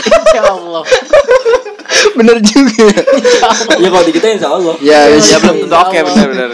[0.21, 0.83] Insya Allah.
[2.13, 2.87] Bener juga.
[3.77, 4.75] Ya kalau di kita insya Allah.
[4.79, 6.51] ya, ya ya belum tentu oke benar-benar.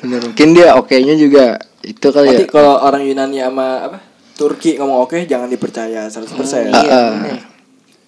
[0.00, 0.20] bener.
[0.24, 2.32] Mungkin dia oke-nya juga itu kali ya.
[2.32, 3.98] Nanti kalau orang Yunani sama apa?
[4.32, 6.70] Turki ngomong oke jangan dipercaya 100%.
[6.70, 7.10] Ah, ah.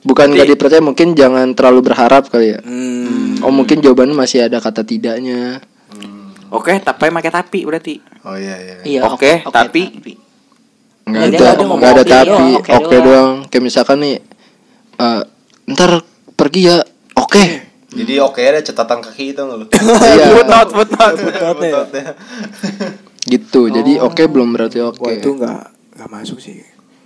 [0.02, 2.60] Bukan nggak dipercaya, mungkin jangan terlalu berharap kali ya.
[2.60, 3.38] Hmm.
[3.40, 5.62] Oh mungkin jawabannya masih ada kata tidaknya.
[6.52, 7.96] Oke, tapi pakai tapi berarti.
[8.22, 8.74] Oh iya iya.
[8.82, 9.88] Iya, Oke, tapi-
[11.02, 13.04] Nggak ada, nggak ada tapi, oke oke doang.
[13.04, 13.30] doang.
[13.50, 14.16] Kayak misalkan nih,
[14.96, 15.20] eh,
[15.66, 15.90] ntar
[16.32, 16.78] pergi ya,
[17.12, 17.44] oke.
[17.92, 19.66] Jadi oke ada catatan kaki itu nggak lu?
[20.12, 21.18] Iya, Footnote, footnote.
[23.22, 23.60] Gitu.
[23.68, 24.98] Jadi oke belum berarti oke.
[24.98, 25.60] Wah itu nggak
[25.98, 26.62] nggak masuk sih.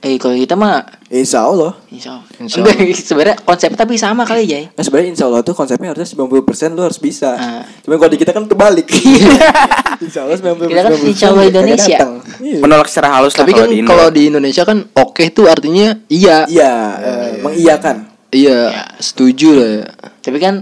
[0.07, 1.75] Eh kalau kita mah Insya Allah.
[1.91, 2.27] Insya Allah.
[2.39, 2.79] Insya Enggak,
[3.11, 4.71] sebenarnya konsepnya tapi sama kali ya.
[4.75, 7.31] Nah sebenarnya insya Allah tuh konsepnya harusnya 90% lu harus bisa.
[7.35, 7.63] Ah.
[7.83, 8.87] Cuman kalau di kita kan terbalik.
[10.07, 11.99] insya Allah 90% Kita kan insya Allah Indonesia.
[12.43, 12.59] Iya.
[12.63, 16.47] Menolak secara halus Tapi kan kalau di Indonesia kan oke tuh artinya iya.
[16.47, 17.97] Iya, eh, mengiyakan.
[18.31, 19.87] Iya, setuju lah ya.
[20.23, 20.55] Tapi kan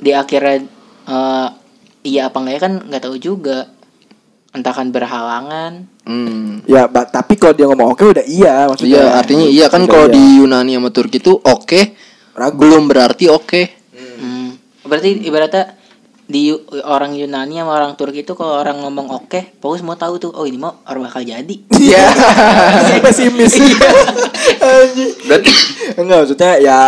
[0.00, 0.64] di akhirnya
[1.08, 1.48] eh,
[2.08, 3.68] iya apa enggak ya kan nggak tahu juga.
[4.48, 5.84] Entah kan berhalangan.
[6.08, 6.64] Hmm.
[6.64, 9.04] Ya, ba- tapi kalau dia ngomong oke udah iya maksudnya.
[9.04, 10.16] Iya, artinya iya kan kalau iya.
[10.16, 11.80] di Yunani sama Turki tuh oke
[12.32, 12.56] Ragu.
[12.56, 13.62] belum berarti oke.
[13.92, 14.56] Hmm.
[14.88, 15.76] Berarti ibaratnya
[16.28, 16.52] di
[16.84, 20.44] orang Yunani sama orang Turki itu kalau orang ngomong oke, pokoknya semua tahu tuh, oh
[20.44, 21.56] ini mau orang bakal jadi.
[21.72, 22.04] Iya.
[23.04, 23.56] Pesimis.
[24.60, 25.12] Anjing.
[25.24, 25.52] berarti
[25.96, 26.78] Enggak maksudnya ya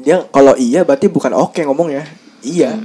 [0.00, 2.08] dia kalau iya berarti bukan oke ngomongnya.
[2.40, 2.80] Iya.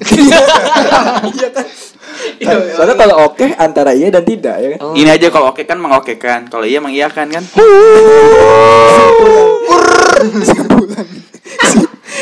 [1.30, 1.66] Iya kan?
[2.76, 4.78] Soalnya kalau oke antara iya dan tidak ya kan.
[4.82, 4.92] Oh.
[4.92, 7.44] Gini aja kalau oke kan mengokekan, kalau iya mengiyakan kan.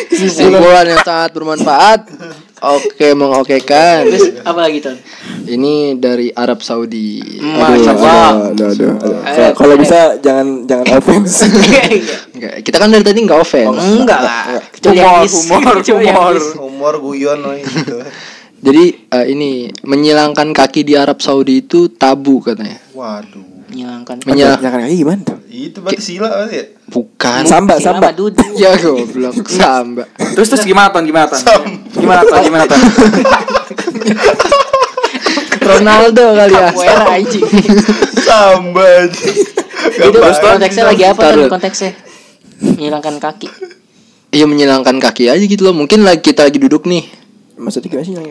[0.08, 2.00] Kesimpulan yang sangat bermanfaat.
[2.58, 4.10] Oke, mengokekan.
[4.10, 4.98] Terus apa lagi tuh?
[5.46, 7.22] Ini dari Arab Saudi.
[7.38, 8.50] Masya Allah.
[8.50, 11.46] Eh, Kalau- Kalau bisa jangan jangan offense.
[12.34, 13.78] Enggak, kita kan dari tadi nggak offense.
[13.78, 14.42] Enggak lah.
[14.82, 16.34] Humor, humor, humor.
[16.58, 17.96] Humor guyon gitu.
[18.58, 22.78] Jadi eh, ini menyilangkan kaki di Arab Saudi itu tabu katanya.
[22.90, 23.46] Waduh.
[23.70, 24.14] Menghilangkan.
[24.26, 25.38] Menyil- Jangan kaki gimana tuh?
[25.48, 26.64] Itu berarti sila berarti ya?
[26.88, 27.42] Bukan.
[27.44, 28.08] Samba, Sila samba.
[28.10, 28.48] duduk.
[28.56, 30.04] Ya goblok samba.
[30.34, 31.04] Terus terus gimana ton?
[31.06, 31.40] Gimana ton?
[31.94, 32.40] Gimana ton?
[32.42, 32.80] Gimana ton?
[35.68, 36.68] Ronaldo kali ya.
[36.72, 37.44] Capoeira anjing.
[38.24, 38.86] Samba.
[39.98, 41.48] Itu konteksnya lagi apa kan dulu.
[41.52, 41.92] konteksnya?
[42.58, 43.48] Menghilangkan kaki.
[44.28, 45.74] Iya menyilangkan kaki aja gitu loh.
[45.76, 47.04] Mungkin lagi kita lagi duduk nih.
[47.58, 48.26] Maksudnya gimana sih yang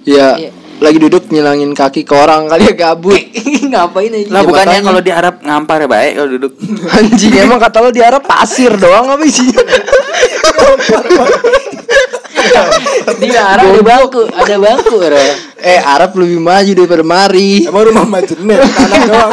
[0.00, 0.50] Ya, Iya.
[0.80, 3.20] lagi duduk nyilangin kaki ke orang kali ya gabut.
[3.70, 4.32] Ngapain aja?
[4.32, 6.52] Lah Ya, bukannya kalau di Arab ngampar ya baik kalau duduk.
[6.96, 9.60] Anjing emang kata lo di Arab pasir doang apa isinya?
[13.20, 14.96] Di Arab ada bangku, ada bangku,
[15.60, 17.68] eh Arab lebih maju daripada mari.
[17.68, 19.32] Emang rumah majenet tanah doang.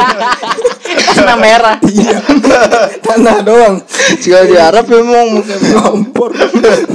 [1.18, 1.76] Warna merah.
[1.82, 2.18] Iya.
[3.06, 3.76] tanah doang.
[4.18, 6.30] Sekali di Arab memang Ngampor.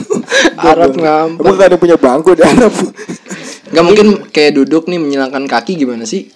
[0.72, 1.44] Arab ngampar.
[1.44, 2.72] Emang gak ada punya bangku di Arab.
[3.70, 6.30] Nggak mungkin kayak duduk nih menyilangkan kaki gimana sih?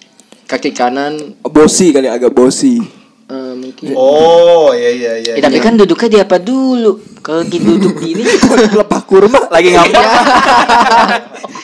[0.44, 2.80] Kaki kanan Bosi kali agak bosi.
[3.28, 3.92] eh, mungkin.
[3.92, 5.32] Oh, iya iya iya.
[5.36, 6.98] Ya, tapi kan duduknya di apa dulu?
[7.20, 8.22] Kalau kita duduk di ini
[8.80, 10.02] Lepak kurma Lagi ngampar.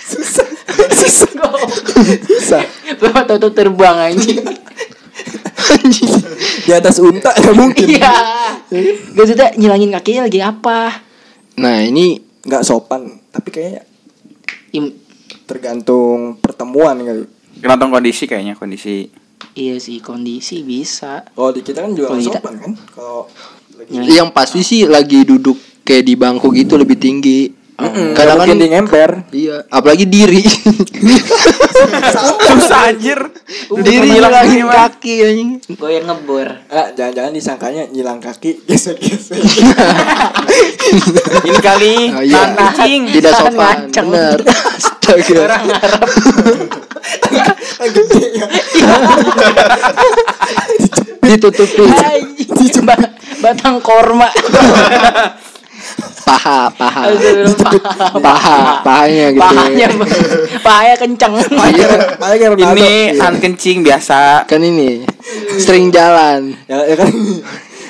[0.04, 0.46] susah.
[0.92, 1.30] Susah.
[2.28, 2.62] Susah.
[3.00, 4.44] Bapak tahu terbang anjing.
[6.64, 7.86] Di atas unta ya mungkin.
[7.88, 8.14] Iya.
[9.12, 11.02] Gak sudah nyilangin kakinya lagi apa?
[11.56, 13.08] Nah, ini Nggak sopan.
[13.32, 13.82] Tapi kayaknya
[14.72, 14.96] Im-
[15.44, 17.24] tergantung pertemuan kali.
[17.56, 19.08] Tergantung kondisi kayaknya kondisi.
[19.54, 21.22] iya sih kondisi bisa.
[21.24, 22.72] Kalau di kita kan juga nggak sopan kan.
[22.90, 23.30] Kalau
[23.74, 27.48] lagi Nyilangin- yang pasti sih lagi duduk kayak di bangku gitu lebih tinggi.
[27.74, 29.10] Kadang Kadang kan di ngemper.
[29.34, 30.46] Iya, apalagi diri.
[32.46, 33.18] Susah anjir.
[33.86, 34.86] diri gimana?
[34.86, 35.50] kaki anjing.
[35.74, 36.54] Goyang ngebor.
[36.70, 39.42] Ah, jangan-jangan disangkanya nyilang kaki gesek-gesek.
[41.42, 42.54] Ini kali Oh, iya.
[42.54, 43.02] tanah cing.
[43.10, 43.76] Tidak sopan.
[43.90, 44.38] Bener.
[44.78, 45.34] Astaga.
[45.42, 46.02] Orang Arab.
[47.84, 48.46] Gede ya.
[51.20, 52.86] Ditutupi Anjing.
[52.86, 53.12] Ba-
[53.42, 54.30] Batang korma.
[56.24, 57.02] Paha, paha.
[57.54, 57.78] Paha.
[58.16, 59.40] Paha, pahanya gitu.
[59.40, 59.86] Pahanya,
[60.60, 61.34] pahanya kenceng.
[61.38, 62.74] Iya, Paling kayak Ronaldo.
[62.74, 64.20] Ini tahan kencing biasa.
[64.44, 65.04] kan ini
[65.56, 66.54] sering jalan.
[66.64, 67.10] ya, ya kan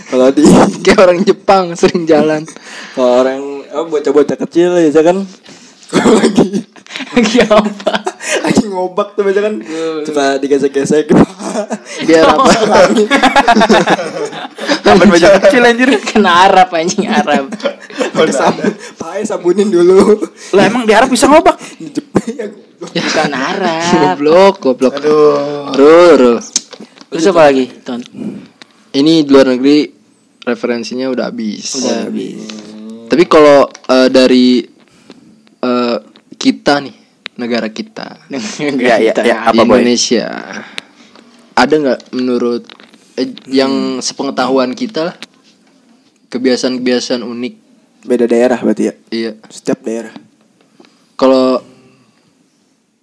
[0.05, 0.43] kalau di
[0.81, 2.45] Kayak orang Jepang sering jalan.
[2.93, 3.41] kalau orang
[3.71, 5.25] oh, bocah-bocah kecil ya kan
[5.87, 6.63] kalau lagi
[7.11, 7.93] Lagi apa?
[8.41, 9.55] lagi ngobak tuh biasa kan
[10.05, 11.11] coba digesek-gesek
[12.05, 12.51] Biar apa?
[14.85, 15.89] Kapan baca kecil anjir.
[16.13, 17.49] Kena Arab anjing Arab.
[18.15, 18.69] pakai sabun
[19.01, 20.19] pakai sabunin dulu
[20.55, 21.57] Lah emang di Arab bisa ngobak.
[21.97, 22.91] Jepang ya goblok.
[22.93, 23.89] Bukan Arab.
[23.91, 24.93] Goblok, goblok.
[25.01, 25.73] Aduh.
[25.73, 26.25] Rul.
[27.11, 28.03] Terus apa lagi, Ton?
[28.95, 29.89] Ini di luar negeri
[30.45, 31.81] referensinya udah habis.
[31.81, 32.43] Udah habis.
[33.09, 34.63] Tapi kalau eh, dari
[35.63, 35.99] eh,
[36.35, 36.97] kita nih,
[37.39, 39.39] negara kita Ya, ya, ya.
[39.51, 39.81] di Apa boy?
[39.81, 40.27] Indonesia,
[41.55, 42.63] ada nggak menurut
[43.17, 45.17] eh, yang sepengetahuan kita lah,
[46.29, 47.55] kebiasaan-kebiasaan unik?
[48.05, 48.95] Beda daerah berarti ya.
[49.09, 49.31] Iya.
[49.47, 50.13] Setiap daerah.
[51.15, 51.63] Kalau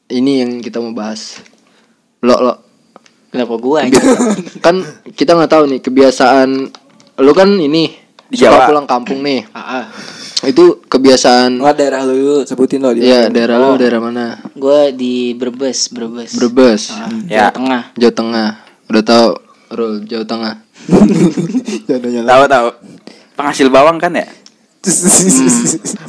[0.10, 1.40] ini yang kita mau bahas,
[2.20, 2.54] lo lo
[3.32, 3.96] Kenapa gua aja?
[4.60, 6.68] kan kita nggak tahu nih kebiasaan
[7.18, 7.96] lu kan ini
[8.28, 8.68] Di suka Jawa.
[8.68, 9.84] pulang kampung nih Ah, ah.
[10.44, 13.72] itu kebiasaan Nggak daerah lu dulu, sebutin lo di ya daerah Oh.
[13.72, 16.36] lu daerah mana Gua di Brebes, Brebes.
[16.36, 17.48] Brebes Ah, Ya.
[17.48, 17.82] Jawa Tengah.
[17.96, 18.50] Jawa Tengah
[18.92, 19.30] udah tahu
[19.72, 20.56] Rul Jawa Tengah
[21.90, 22.68] Jadinya Tahu tahu.
[23.36, 24.28] Penghasil bawang kan ya?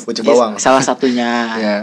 [0.04, 0.52] Bocah bawang.
[0.58, 1.30] Salah satunya.
[1.60, 1.76] ya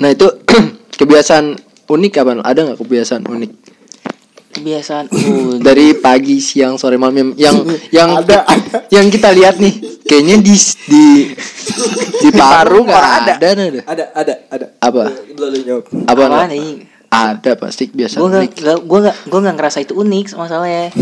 [0.00, 0.26] nah itu
[1.00, 3.52] kebiasaan unik apa ada nggak kebiasaan unik
[4.50, 5.60] Kebiasaan unik.
[5.62, 7.56] dari pagi siang sore malam yang yang
[7.94, 8.78] yang, Ada, ada.
[8.90, 10.54] yang kita lihat nih kayaknya di
[10.90, 11.04] di
[12.18, 13.32] di paru nggak ada.
[13.38, 14.66] ada ada ada ada ada ada.
[14.82, 15.04] Apa?
[15.38, 15.84] Lu jawab.
[16.08, 16.82] apa Apaan ini?
[17.10, 20.88] Ada pasti kebiasaan Gue gak, unik gak- gua gak, gua gak ngerasa itu unik masalahnya.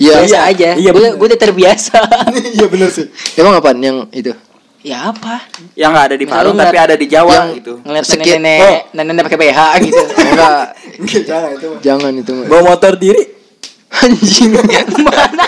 [0.00, 0.68] Iya, Biasa iya, aja.
[0.80, 2.00] iya, gue gue udah terbiasa.
[2.56, 3.04] Iya benar sih.
[3.36, 4.32] emang apaan yang itu
[4.80, 5.44] ya apa?
[5.76, 7.72] Yang nggak ada di Misal Parung lu ngeliat- tapi ada di Jawa yang- gitu.
[7.84, 8.78] Ngeliat Sekit- nenek-nenek, oh.
[8.90, 10.02] nenek-nenek pakai BH gitu.
[10.24, 10.64] enggak
[11.20, 11.66] jangan itu.
[11.68, 11.80] mah.
[11.84, 12.32] jangan itu.
[12.48, 13.22] Bawa motor diri.
[13.90, 15.46] anjing Mana?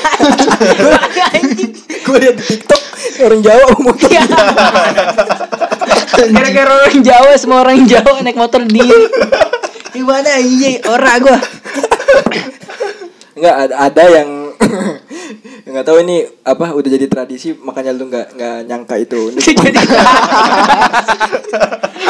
[0.84, 1.72] Mana anjing?
[2.03, 2.80] Gue liat di TikTok
[3.24, 4.09] orang Jawa bawa motor.
[4.11, 4.24] Ya.
[6.12, 8.84] Gara-gara orang Jawa semua orang Jawa naik motor di
[10.03, 11.38] Gimana iya orang gua.
[13.38, 14.50] Enggak ada ada yang
[15.72, 19.30] nggak tahu ini apa udah jadi tradisi makanya lu nggak nggak nyangka itu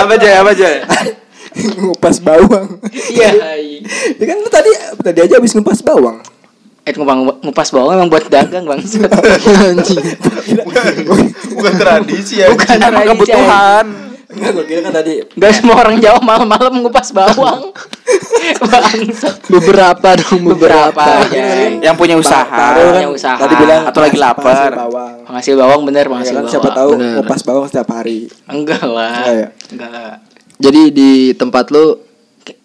[0.01, 0.69] apa aja apa aja?
[1.85, 2.81] ngupas bawang
[3.13, 3.61] Iya.
[4.17, 4.73] ya kan lu tadi
[5.05, 6.25] tadi aja habis ngupas bawang
[6.83, 7.15] Eh ngupas,
[7.45, 8.83] ngupas bawang emang buat dagang bang.
[8.83, 10.03] anjing
[11.55, 12.51] Bukan tradisi ya.
[12.51, 13.87] Bukan Emang tradisi, kebutuhan.
[14.33, 17.71] Enggak gue kira kan tadi Gak semua orang Jawa malam-malam ngupas bawang.
[18.63, 19.39] Bangsat.
[19.47, 21.79] beberapa dong beberapa Beberapa.
[21.79, 22.43] Yang punya usaha.
[22.75, 23.39] Taruh punya usaha.
[23.39, 24.71] tadi bilang Atau lagi penghasil lapar.
[24.75, 26.53] bawang Penghasil bawang bener ya penghasil kan bawang.
[26.53, 27.13] siapa tahu Bener.
[27.19, 29.13] ngupas bawang setiap hari Enggak lah.
[29.15, 29.49] Enggak ya?
[29.71, 30.13] Enggak.
[30.59, 31.87] jadi di tempat lu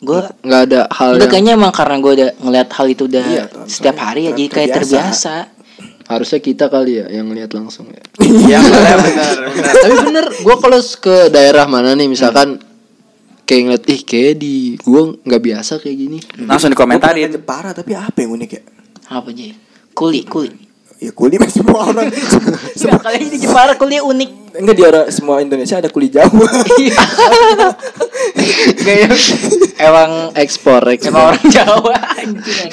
[0.01, 3.22] Gue nggak ada hal Udah yang kayaknya emang karena gue udah ngeliat hal itu udah
[3.24, 5.36] Iya, setiap hari ya jadi kayak terbiasa.
[6.08, 7.99] Harusnya kita kali ya yang lihat langsung ya
[8.53, 8.97] Yang benar
[9.76, 12.64] tapi bener gue kalau ke daerah mana nih misalkan
[13.43, 17.28] kayak ngeliat ih kayak di gue nggak biasa kayak gini Langsung Gua dikomentarin.
[17.28, 18.62] ke Jepara tapi apa yang unik ya
[19.10, 19.51] Apa aja?
[19.91, 20.51] Kuli, kuli.
[20.97, 22.10] ya kuli mah semua orang
[22.74, 24.30] semua, Enggak, kali di Jepara kuli unik.
[24.58, 26.32] enggak di orang semua Indonesia ada kuli Jawa
[28.78, 29.14] Kayak
[29.78, 32.70] emang ekspor ekspor emang orang Jawa anjing.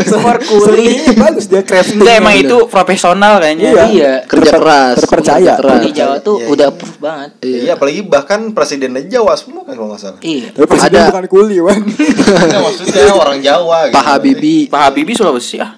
[0.00, 1.02] Ekspor kuli.
[1.14, 3.70] Bagus dia crafting Enggak emang itu profesional kayaknya.
[3.70, 3.84] Iya.
[3.90, 4.12] Iya.
[4.24, 5.36] kerja keras terpercaya.
[5.36, 5.80] kerja keras.
[5.80, 7.30] Kuli Jawa tuh Iya, udah proof banget.
[7.42, 10.20] Iya, apalagi bahkan presidennya Jawa semua kan kalau nggak salah.
[10.22, 10.48] Iya.
[10.52, 11.08] tapi presiden Ada.
[11.10, 13.94] bukan kuli wan Enggak maksudnya orang Jawa gitu.
[13.96, 15.72] Pak Habibie Pak Habibie Sulawesi ah.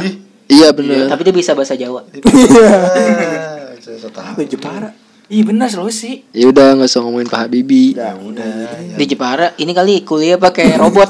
[0.00, 0.14] Ih,
[0.46, 2.06] iya bener Tapi dia bisa bahasa Jawa.
[2.06, 4.46] ah, saya tahu.
[4.46, 4.90] Jepara
[5.30, 6.26] Iya benar Sulawesi.
[6.34, 8.50] ya udah nggak usah ngomongin Pak Habibie ya udah
[8.98, 11.06] Di Jepara ini kali kuliah pakai robot.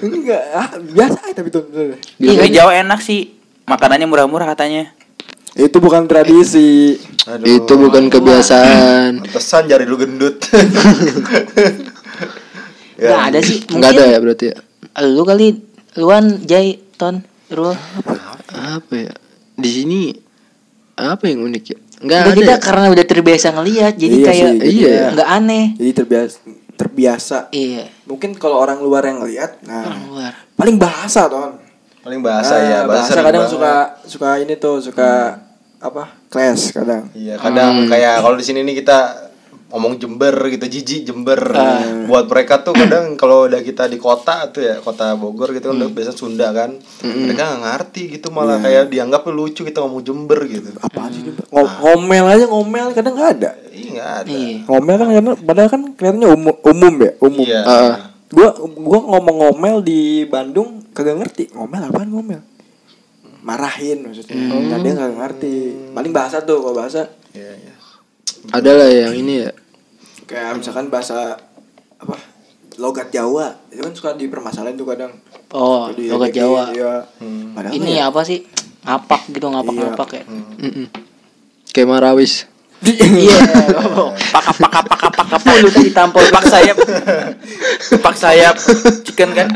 [0.00, 1.98] enggak ah, biasa aja tapi tuh bener.
[2.16, 3.34] Iya, di Jawa enak sih.
[3.66, 4.94] Makanannya murah-murah katanya.
[5.50, 6.94] itu bukan tradisi
[7.26, 7.42] Aduh.
[7.42, 10.38] itu bukan kebiasaan Pantesan jari lu gendut.
[12.94, 13.58] Enggak ada sih.
[13.66, 14.56] nggak ada ya berarti ya
[15.02, 15.58] Lu kali
[15.96, 17.74] luan Jai Ton Rul
[18.48, 19.10] apa ya
[19.52, 20.00] di sini
[20.94, 22.58] apa yang unik ya nggak Udah ada kita ya?
[22.58, 24.98] karena udah terbiasa ngelihat jadi Iya kayak sih, iya.
[25.12, 25.64] nggak aneh.
[25.74, 26.36] jadi terbiasa
[26.72, 27.84] terbiasa Iya.
[28.04, 30.32] mungkin kalau orang luar yang ngeliat nah Orang luar.
[30.54, 31.60] paling bahasa ton
[32.00, 33.54] Paling bahasa Nah, ya, bahasa, sering kadang banget.
[33.54, 33.72] suka
[34.06, 35.10] suka ini tuh suka
[35.78, 38.98] apa clash kadang Iya, kadang kayak kalau di sini nih kita
[39.70, 41.38] ngomong Jember gitu, jijik Jember.
[42.04, 45.76] Buat mereka tuh kadang kalau udah kita di kota tuh ya, kota Bogor gitu kan
[45.76, 46.74] udah biasa Sunda kan.
[47.00, 50.74] Mereka nggak ngerti gitu malah kayak dianggap lucu kita ngomong Jember gitu.
[50.76, 51.46] apa sih Jember?
[51.46, 54.28] Ngo- ngomel aja ngomel kadang nggak ada Ih, nggak ada.
[54.28, 54.56] Iya.
[54.66, 57.60] ngomel kan karena padahal kan kelihatannya umum, umum ya umum Iya.
[57.62, 57.94] Ah.
[58.26, 62.40] gua gua ngomong ngomel di Bandung kagak ngerti ngomel apaan ngomel
[63.40, 65.54] marahin maksudnya nah, dia nggak ngerti
[65.90, 67.74] paling bahasa tuh kalau bahasa Iya, iya.
[68.50, 69.50] ada lah yang ini ya
[70.30, 71.34] kayak misalkan bahasa
[71.96, 72.14] apa
[72.76, 75.10] logat Jawa itu kan suka dipermasalahin tuh kadang
[75.50, 76.62] Oh, Jadi logat kayak Jawa.
[76.70, 76.92] iya.
[77.50, 78.46] Padahal Ini ya, apa sih?
[78.80, 80.22] Ngapak gitu, ngapak-ngapak ya.
[80.24, 80.86] Mm-mm.
[81.68, 82.46] kayak Marawis
[82.80, 83.36] Iya.
[84.32, 86.78] Pakap pakap pakap pakap mulu tadi tampol pak sayap.
[87.98, 88.56] Pak sayap
[89.04, 89.48] chicken kan.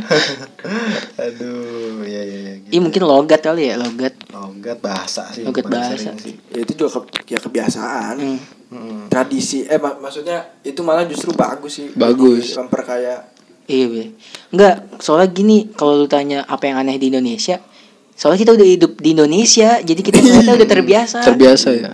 [1.16, 2.54] Aduh, ya ya ya.
[2.66, 4.12] Iya mungkin logat kali ya logat.
[4.28, 5.40] Logat bahasa sih.
[5.40, 6.12] Logat bahasa.
[6.14, 6.36] sih.
[6.48, 8.38] ya itu juga ke- ya kebiasaan Hmm.
[8.74, 9.06] Hmm.
[9.06, 12.54] tradisi eh mak- maksudnya itu malah justru bagus sih Bagus.
[12.54, 13.30] Memperkaya
[13.64, 14.02] Iya, Be.
[14.50, 17.62] Enggak, soalnya gini, kalau lu tanya apa yang aneh di Indonesia,
[18.12, 21.18] soalnya kita udah hidup di Indonesia, jadi kita ternyata udah terbiasa.
[21.22, 21.90] Terbiasa ya.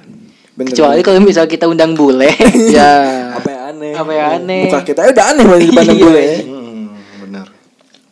[0.51, 2.27] bener Kecuali kalau misal kita undang bule.
[2.75, 3.31] ya.
[3.33, 4.63] apa yang aneh Apa yang aneh.
[4.67, 6.03] muka kita udah aneh banget dipandang Iya.
[6.03, 6.37] gue ya.
[6.43, 6.85] Hmm,
[7.21, 7.47] benar.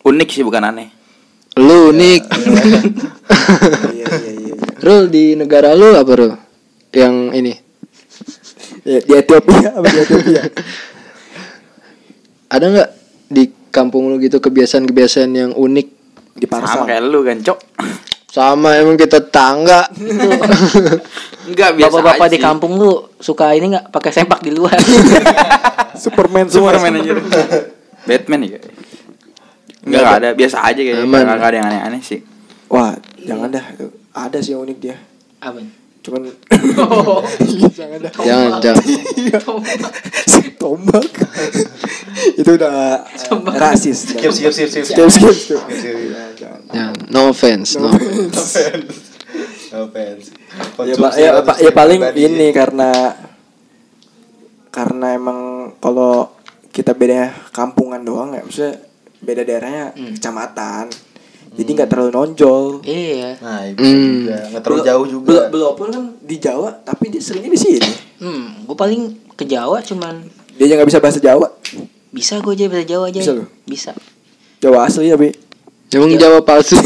[0.05, 0.89] Unik sih bukan aneh.
[1.57, 2.23] Lu unik.
[2.31, 2.81] iya
[3.97, 4.55] iya iya iya.
[4.79, 6.33] Rul di negara lu apa Rul?
[6.91, 7.53] Yang ini.
[8.89, 10.43] Ya, di Ethiopia apa di Ethiopia
[12.49, 12.91] Ada nggak
[13.29, 15.99] di kampung lu gitu kebiasaan-kebiasaan yang unik?
[16.39, 17.59] di Sama Parsam kayak lu kan, Cok.
[18.29, 19.89] Sama emang kita tangga.
[21.49, 24.79] Enggak biasa Bapak-bapak aja di kampung lu suka ini nggak pakai sempak di luar.
[26.03, 27.13] Superman Superman aja.
[28.07, 28.61] Batman ya.
[29.83, 31.05] Enggak ada, biasa aja kayaknya.
[31.09, 32.21] Enggak ada yang aneh-aneh sih.
[32.69, 32.93] wah
[33.25, 33.65] jangan dah
[34.13, 35.01] ada sih yang unik dia
[35.41, 35.65] Apa?
[36.09, 36.23] Cuman
[37.79, 38.85] jangan dah jangan, jangan.
[40.25, 41.05] si tombak
[42.41, 44.85] itu udah eh, rasis Skip skip skip skip.
[44.89, 45.61] skip skip skip.
[46.69, 46.93] Jangan.
[47.09, 47.89] No offense, no.
[47.93, 48.97] offense.
[49.69, 50.33] No offense.
[50.81, 53.13] ya, pa- ya, pa- ya paling ini karena
[54.69, 55.39] karena emang
[55.79, 56.33] kalau
[56.71, 58.79] kita beda kampungan doang ya maksudnya
[59.19, 59.85] beda daerahnya
[60.15, 60.87] kecamatan
[61.59, 63.35] jadi nggak terlalu nonjol iya.
[63.37, 64.07] Nah, itu Hmm.
[64.23, 65.27] juga nggak terlalu Belo- jauh juga.
[65.27, 67.81] belo- Walaupun kan di Jawa tapi dia seringnya di sini
[68.19, 69.03] Hmm, gue paling
[69.33, 71.51] ke Jawa cuman dia aja nggak bisa bahasa Jawa
[72.09, 73.21] bisa gue aja bahasa Jawa aja.
[73.21, 73.45] Bisa lu?
[73.63, 73.91] Bisa.
[74.59, 75.31] Jawa asli ya bi
[75.89, 76.77] Emang Jawa palsu.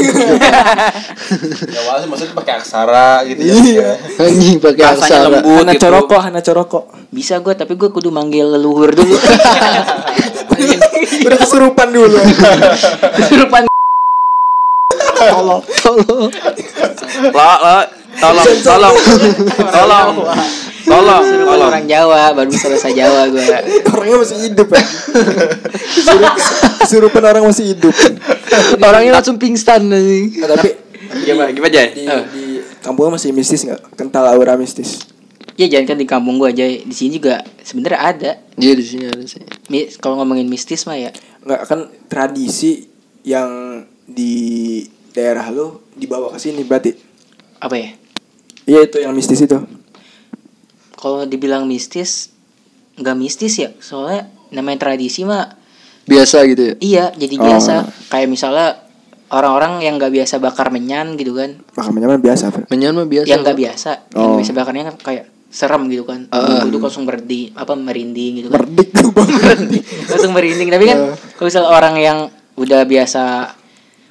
[1.65, 3.51] Ya awalnya maksudnya pakai aksara gitu ya.
[3.53, 3.89] Iya.
[4.17, 5.27] Anjing pakai aksara.
[5.29, 5.83] lembut Hana gitu.
[5.83, 9.11] coroko Hana coroko Bisa gue tapi gue kudu manggil leluhur dulu.
[11.25, 12.15] udah kesurupan dulu
[13.17, 13.63] Kesurupan
[15.29, 16.29] tolong tolong
[17.23, 17.77] Lo, lo,
[18.13, 18.95] tolong, tolong,
[19.69, 20.07] tolong,
[20.83, 21.61] tolong, tolong.
[21.63, 23.41] orang Jawa baru bisa bahasa Jawa gue.
[23.87, 24.83] orangnya masih hidup ya
[25.93, 26.37] Kesurup-
[26.79, 27.95] kesurupan orang masih hidup
[28.77, 29.87] Orangnya langsung pingsan.
[29.87, 30.01] Nah,
[30.49, 30.69] tapi
[31.15, 31.83] Gimana, gimana aja?
[31.87, 32.43] di, di
[32.79, 35.05] kampungnya masih mistis nggak kental aura mistis
[35.53, 38.31] Ya jangan kan di kampung gue aja di sini juga sebenarnya ada.
[38.55, 39.37] Iya di sini ada sih.
[39.69, 42.89] Mi- Kalau ngomongin mistis mah ya nggak kan tradisi
[43.21, 43.49] yang
[44.03, 44.81] di
[45.13, 46.91] daerah lo dibawa ke sini berarti
[47.59, 47.89] apa ya?
[48.65, 49.55] iya itu yang mistis itu
[50.93, 52.31] Kalau dibilang mistis
[52.93, 55.59] nggak mistis ya soalnya namanya tradisi mah
[56.03, 56.75] Biasa gitu ya.
[56.79, 57.43] iya jadi Oh.
[57.45, 57.73] biasa
[58.07, 58.75] kayak misalnya
[59.29, 62.63] orang-orang yang nggak biasa bakar menyan gitu kan makamnya mah biasa Fer.
[62.67, 63.25] Menyan mah biasa.
[63.25, 64.37] yang nggak biasa yang Oh.
[64.37, 66.61] biasa bakarnya kan kayak serem gitu kan Ah.
[66.61, 68.89] duduk langsung berdi apa merinding gitu kan merdik
[70.11, 70.97] langsung merinding tapi kan
[71.31, 72.17] kalau misal orang yang
[72.53, 73.23] udah biasa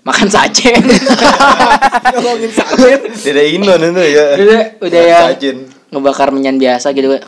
[0.03, 0.83] makan sacen
[2.13, 4.27] ngomongin sakit Dede Inon itu ya.
[4.35, 5.71] udah udah Sajen.
[5.95, 7.23] ngebakar menyan biasa gitu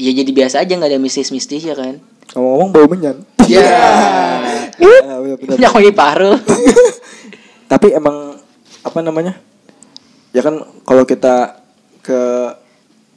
[0.00, 2.00] ya jadi biasa aja nggak ada mistis-mistis ya kan?
[2.32, 3.16] Ngomong-ngomong bau menyan.
[3.50, 3.66] Ya
[5.36, 5.58] bener.
[5.60, 6.32] nyawa paru
[7.72, 8.38] tapi emang
[8.80, 9.36] apa namanya?
[10.30, 11.60] Ya kan kalau kita
[12.00, 12.20] ke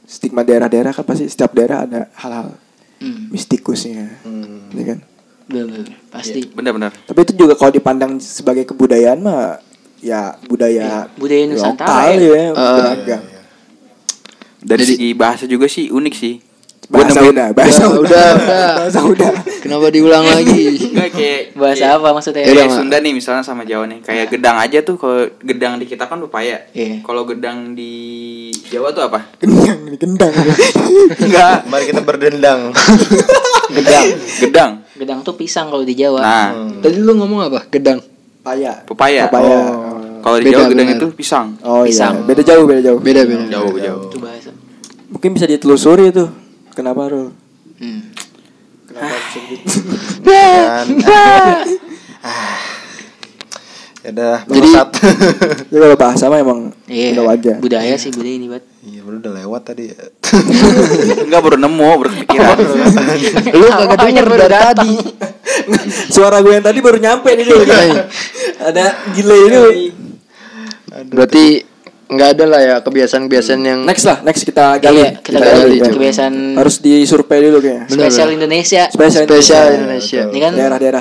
[0.04, 2.58] stigma daerah-daerah kan pasti setiap daerah ada hal-hal
[3.00, 4.20] hmm, mistikusnya.
[4.26, 4.68] Hmm.
[4.74, 4.98] ya kan
[5.46, 5.94] bener, bener.
[6.08, 6.90] pasti Bener-bener.
[7.02, 9.60] tapi itu juga kalau dipandang sebagai kebudayaan mah
[9.98, 12.32] ya budaya budaya Nusantara lokal ya.
[12.34, 13.22] ya, beragam
[14.58, 16.34] Dari Jadi- segi bahasa juga sih unik sih.
[16.84, 18.68] Bahasa udah bahasa Udah, udah, udah.
[18.78, 20.76] bahasa udah Kenapa diulang lagi?
[20.86, 22.76] Enggak kayak bahasa kayak- apa maksudnya Ya Kayak Mak.
[22.76, 26.20] Sunda nih misalnya sama Jawa nih Kayak gedang aja tuh Kalau gedang di kita kan
[26.20, 27.00] pepaya Iya.
[27.00, 27.92] Kalau gedang di
[28.68, 29.32] Jawa tuh apa?
[29.38, 30.32] gendang ini gendang
[31.24, 32.60] Enggak Mari kita berdendang.
[33.72, 34.06] gedang.
[34.40, 34.70] Gedang.
[34.94, 36.20] Gedang tuh pisang kalau di Jawa.
[36.20, 36.48] Nah.
[36.80, 37.66] Tadi lu ngomong apa?
[37.68, 38.00] Gedang.
[38.44, 39.24] paya Pepaya.
[39.24, 39.56] Pepaya.
[40.20, 41.00] Kalau di Beda, Jawa gedang bener.
[41.00, 41.46] itu pisang.
[41.64, 41.88] Oh iya.
[41.88, 42.14] Pisang.
[42.24, 43.00] beda jauh beda jauh.
[43.00, 43.44] Beda beda.
[43.48, 44.02] Jauh jauh.
[44.12, 44.50] Itu bahasa.
[45.08, 46.28] Mungkin bisa ditelusuri tuh
[46.72, 47.32] kenapa Rul
[47.78, 48.00] hmm.
[48.88, 49.78] kenapa bisa gitu?
[50.26, 50.86] Dan,
[52.24, 52.60] ah.
[54.04, 54.72] Ya udah, Jadi-
[55.72, 57.16] ya kalau bahasa mah emang iya.
[57.16, 57.56] udah wajar.
[57.56, 59.88] Budaya sih budaya ini buat Iya, udah lewat tadi.
[59.88, 59.96] ya.
[61.20, 62.56] Enggak baru nemu Baru kepikiran
[63.52, 64.62] Lu kagak denger dari datang.
[64.74, 64.92] tadi.
[66.14, 67.62] suara gue yang tadi baru nyampe nih dulu
[68.60, 69.56] ada gile ini
[71.06, 71.44] Berarti
[72.04, 75.76] nggak ada lah ya kebiasaan-kebiasaan yang next lah next kita gali iya kita Kita gali
[75.80, 75.90] gali.
[75.90, 78.28] kebiasaan harus disurvei dulu kayaknya spesial.
[78.30, 80.20] Indonesia spesial spesial Indonesia.
[80.20, 80.20] Indonesia.
[80.28, 81.00] ini kan Daerah-daerah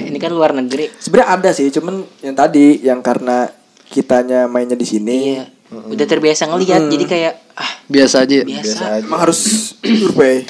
[0.00, 3.44] ini kan luar negeri sebenarnya ada sih cuman yang tadi yang karena
[3.84, 5.44] kitanya mainnya di sini Iya.
[5.72, 8.44] Udah terbiasa ngelihat jadi kayak ah Biasa aja.
[8.44, 9.40] biasa, biasa aja Emang harus
[9.80, 10.44] survei.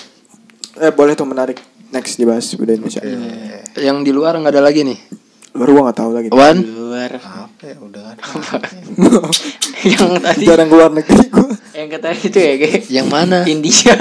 [0.77, 1.59] Eh boleh tuh menarik.
[1.91, 3.03] Next dibahas budaya Indonesia.
[3.77, 4.99] Yang di luar nggak ada lagi nih.
[5.53, 6.29] Baru gua nggak tahu lagi.
[6.33, 8.23] Wan, luar apa ya udah ada
[9.93, 11.53] yang tadi Jarang keluar negeri gua.
[11.73, 13.45] yang kata itu ya kayak yang mana?
[13.45, 13.97] India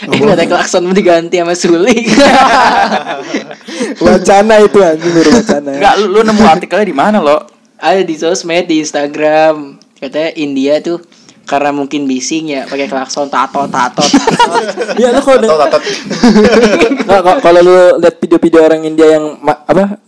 [0.00, 2.08] yang kata klakson mau diganti sama suling
[4.04, 5.70] Wacana itu anjing baru wacana.
[5.76, 7.38] Enggak, lu, lu nemu artikelnya di mana lo?
[7.80, 10.98] ada di sosmed di Instagram katanya India tuh
[11.44, 14.54] karena mungkin bising ya pakai klakson tato tato tato
[15.00, 15.40] Iya lu kalau
[17.04, 19.98] Nggak, kalau- kalau lu lihat video-video orang India yang apa?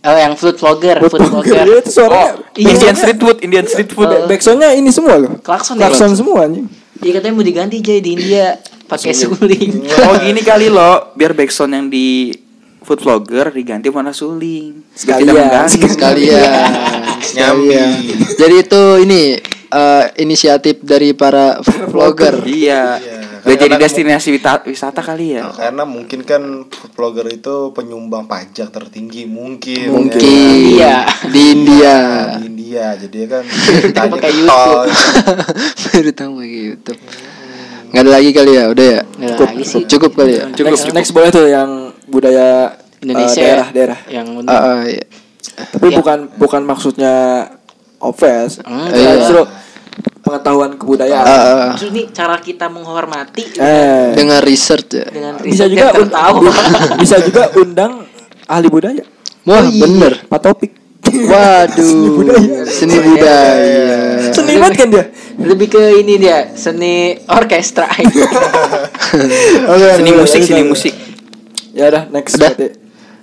[0.00, 3.90] oh yang food vlogger food vlogger Dia itu suaranya Iya, Indian street food, Indian street
[3.90, 4.08] food.
[4.08, 4.24] Oh.
[4.24, 5.40] backsoundnya ini semua loh.
[5.40, 5.88] Klakson ya?
[5.88, 6.68] Klakson semua anjing.
[7.00, 9.88] Iya katanya mau diganti jadi di India pakai suling.
[10.04, 12.28] Oh gini kali lo, biar backsound yang di
[12.80, 14.82] food vlogger diganti warna suling.
[14.96, 15.68] Sekalian.
[15.68, 16.70] Sekalian.
[17.36, 17.76] nyambi
[18.40, 19.22] Jadi itu ini
[19.70, 22.42] eh, inisiatif dari para vlogger.
[22.44, 22.82] Iya.
[22.98, 23.20] Iya.
[23.40, 24.28] Biar jadi Kadang-kadang destinasi
[24.68, 25.48] wisata kali ya.
[25.48, 31.08] Nah, karena mungkin kan food blogger itu penyumbang pajak tertinggi mungkin Mungkin Iya.
[31.24, 31.80] di India.
[31.80, 31.98] ya.
[32.36, 33.42] di India jadi kan
[33.96, 34.84] tanya Pakai ke tol
[35.88, 37.00] Baru tahu pakai YouTube.
[37.90, 39.00] Nggak ada lagi kali ya, udah ya.
[39.34, 39.82] Cukup, sih.
[39.88, 40.44] cukup kali ya.
[40.54, 40.94] Cukup, next, cukup.
[41.00, 43.98] next boleh tuh yang budaya Indonesia eh, daerah daerah.
[44.12, 45.04] yang Ah, ah, iya.
[45.72, 45.96] Tapi Ya.
[45.96, 47.14] bukan bukan maksudnya
[48.02, 48.60] offense.
[48.60, 48.92] Enggak.
[48.96, 49.40] Ya, justru
[50.20, 51.24] pengetahuan kebudayaan.
[51.24, 51.68] Ah, ah.
[51.72, 55.06] maksud nih cara kita menghormati eh, dengan research ya.
[55.08, 56.36] dengan bisa riset juga tahu.
[57.02, 58.04] bisa juga undang
[58.44, 59.04] ahli budaya.
[59.48, 60.28] Wah, bener.
[60.28, 60.72] Pak Topik.
[61.10, 62.22] Waduh,
[62.70, 64.30] seni budaya.
[64.30, 65.04] Seni banget kan dia?
[65.40, 67.88] Lebih ke ini dia seni orkestra.
[69.98, 70.94] Seni musik, seni musik.
[71.70, 72.50] Ya udah next Udah.
[72.50, 72.68] berarti.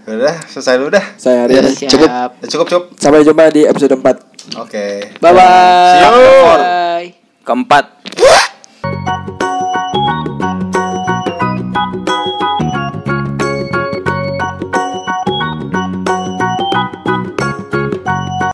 [0.08, 1.60] udah selesai dulu dah Saya Arya.
[1.60, 2.08] Ya, cukup.
[2.08, 2.32] Siap.
[2.40, 4.56] Ya, cukup cukup Sampai jumpa di episode 4.
[4.56, 4.86] oke
[5.20, 5.92] Bye bye.
[5.92, 6.16] See you.
[6.56, 7.10] Bye.
[7.44, 7.86] Keempat.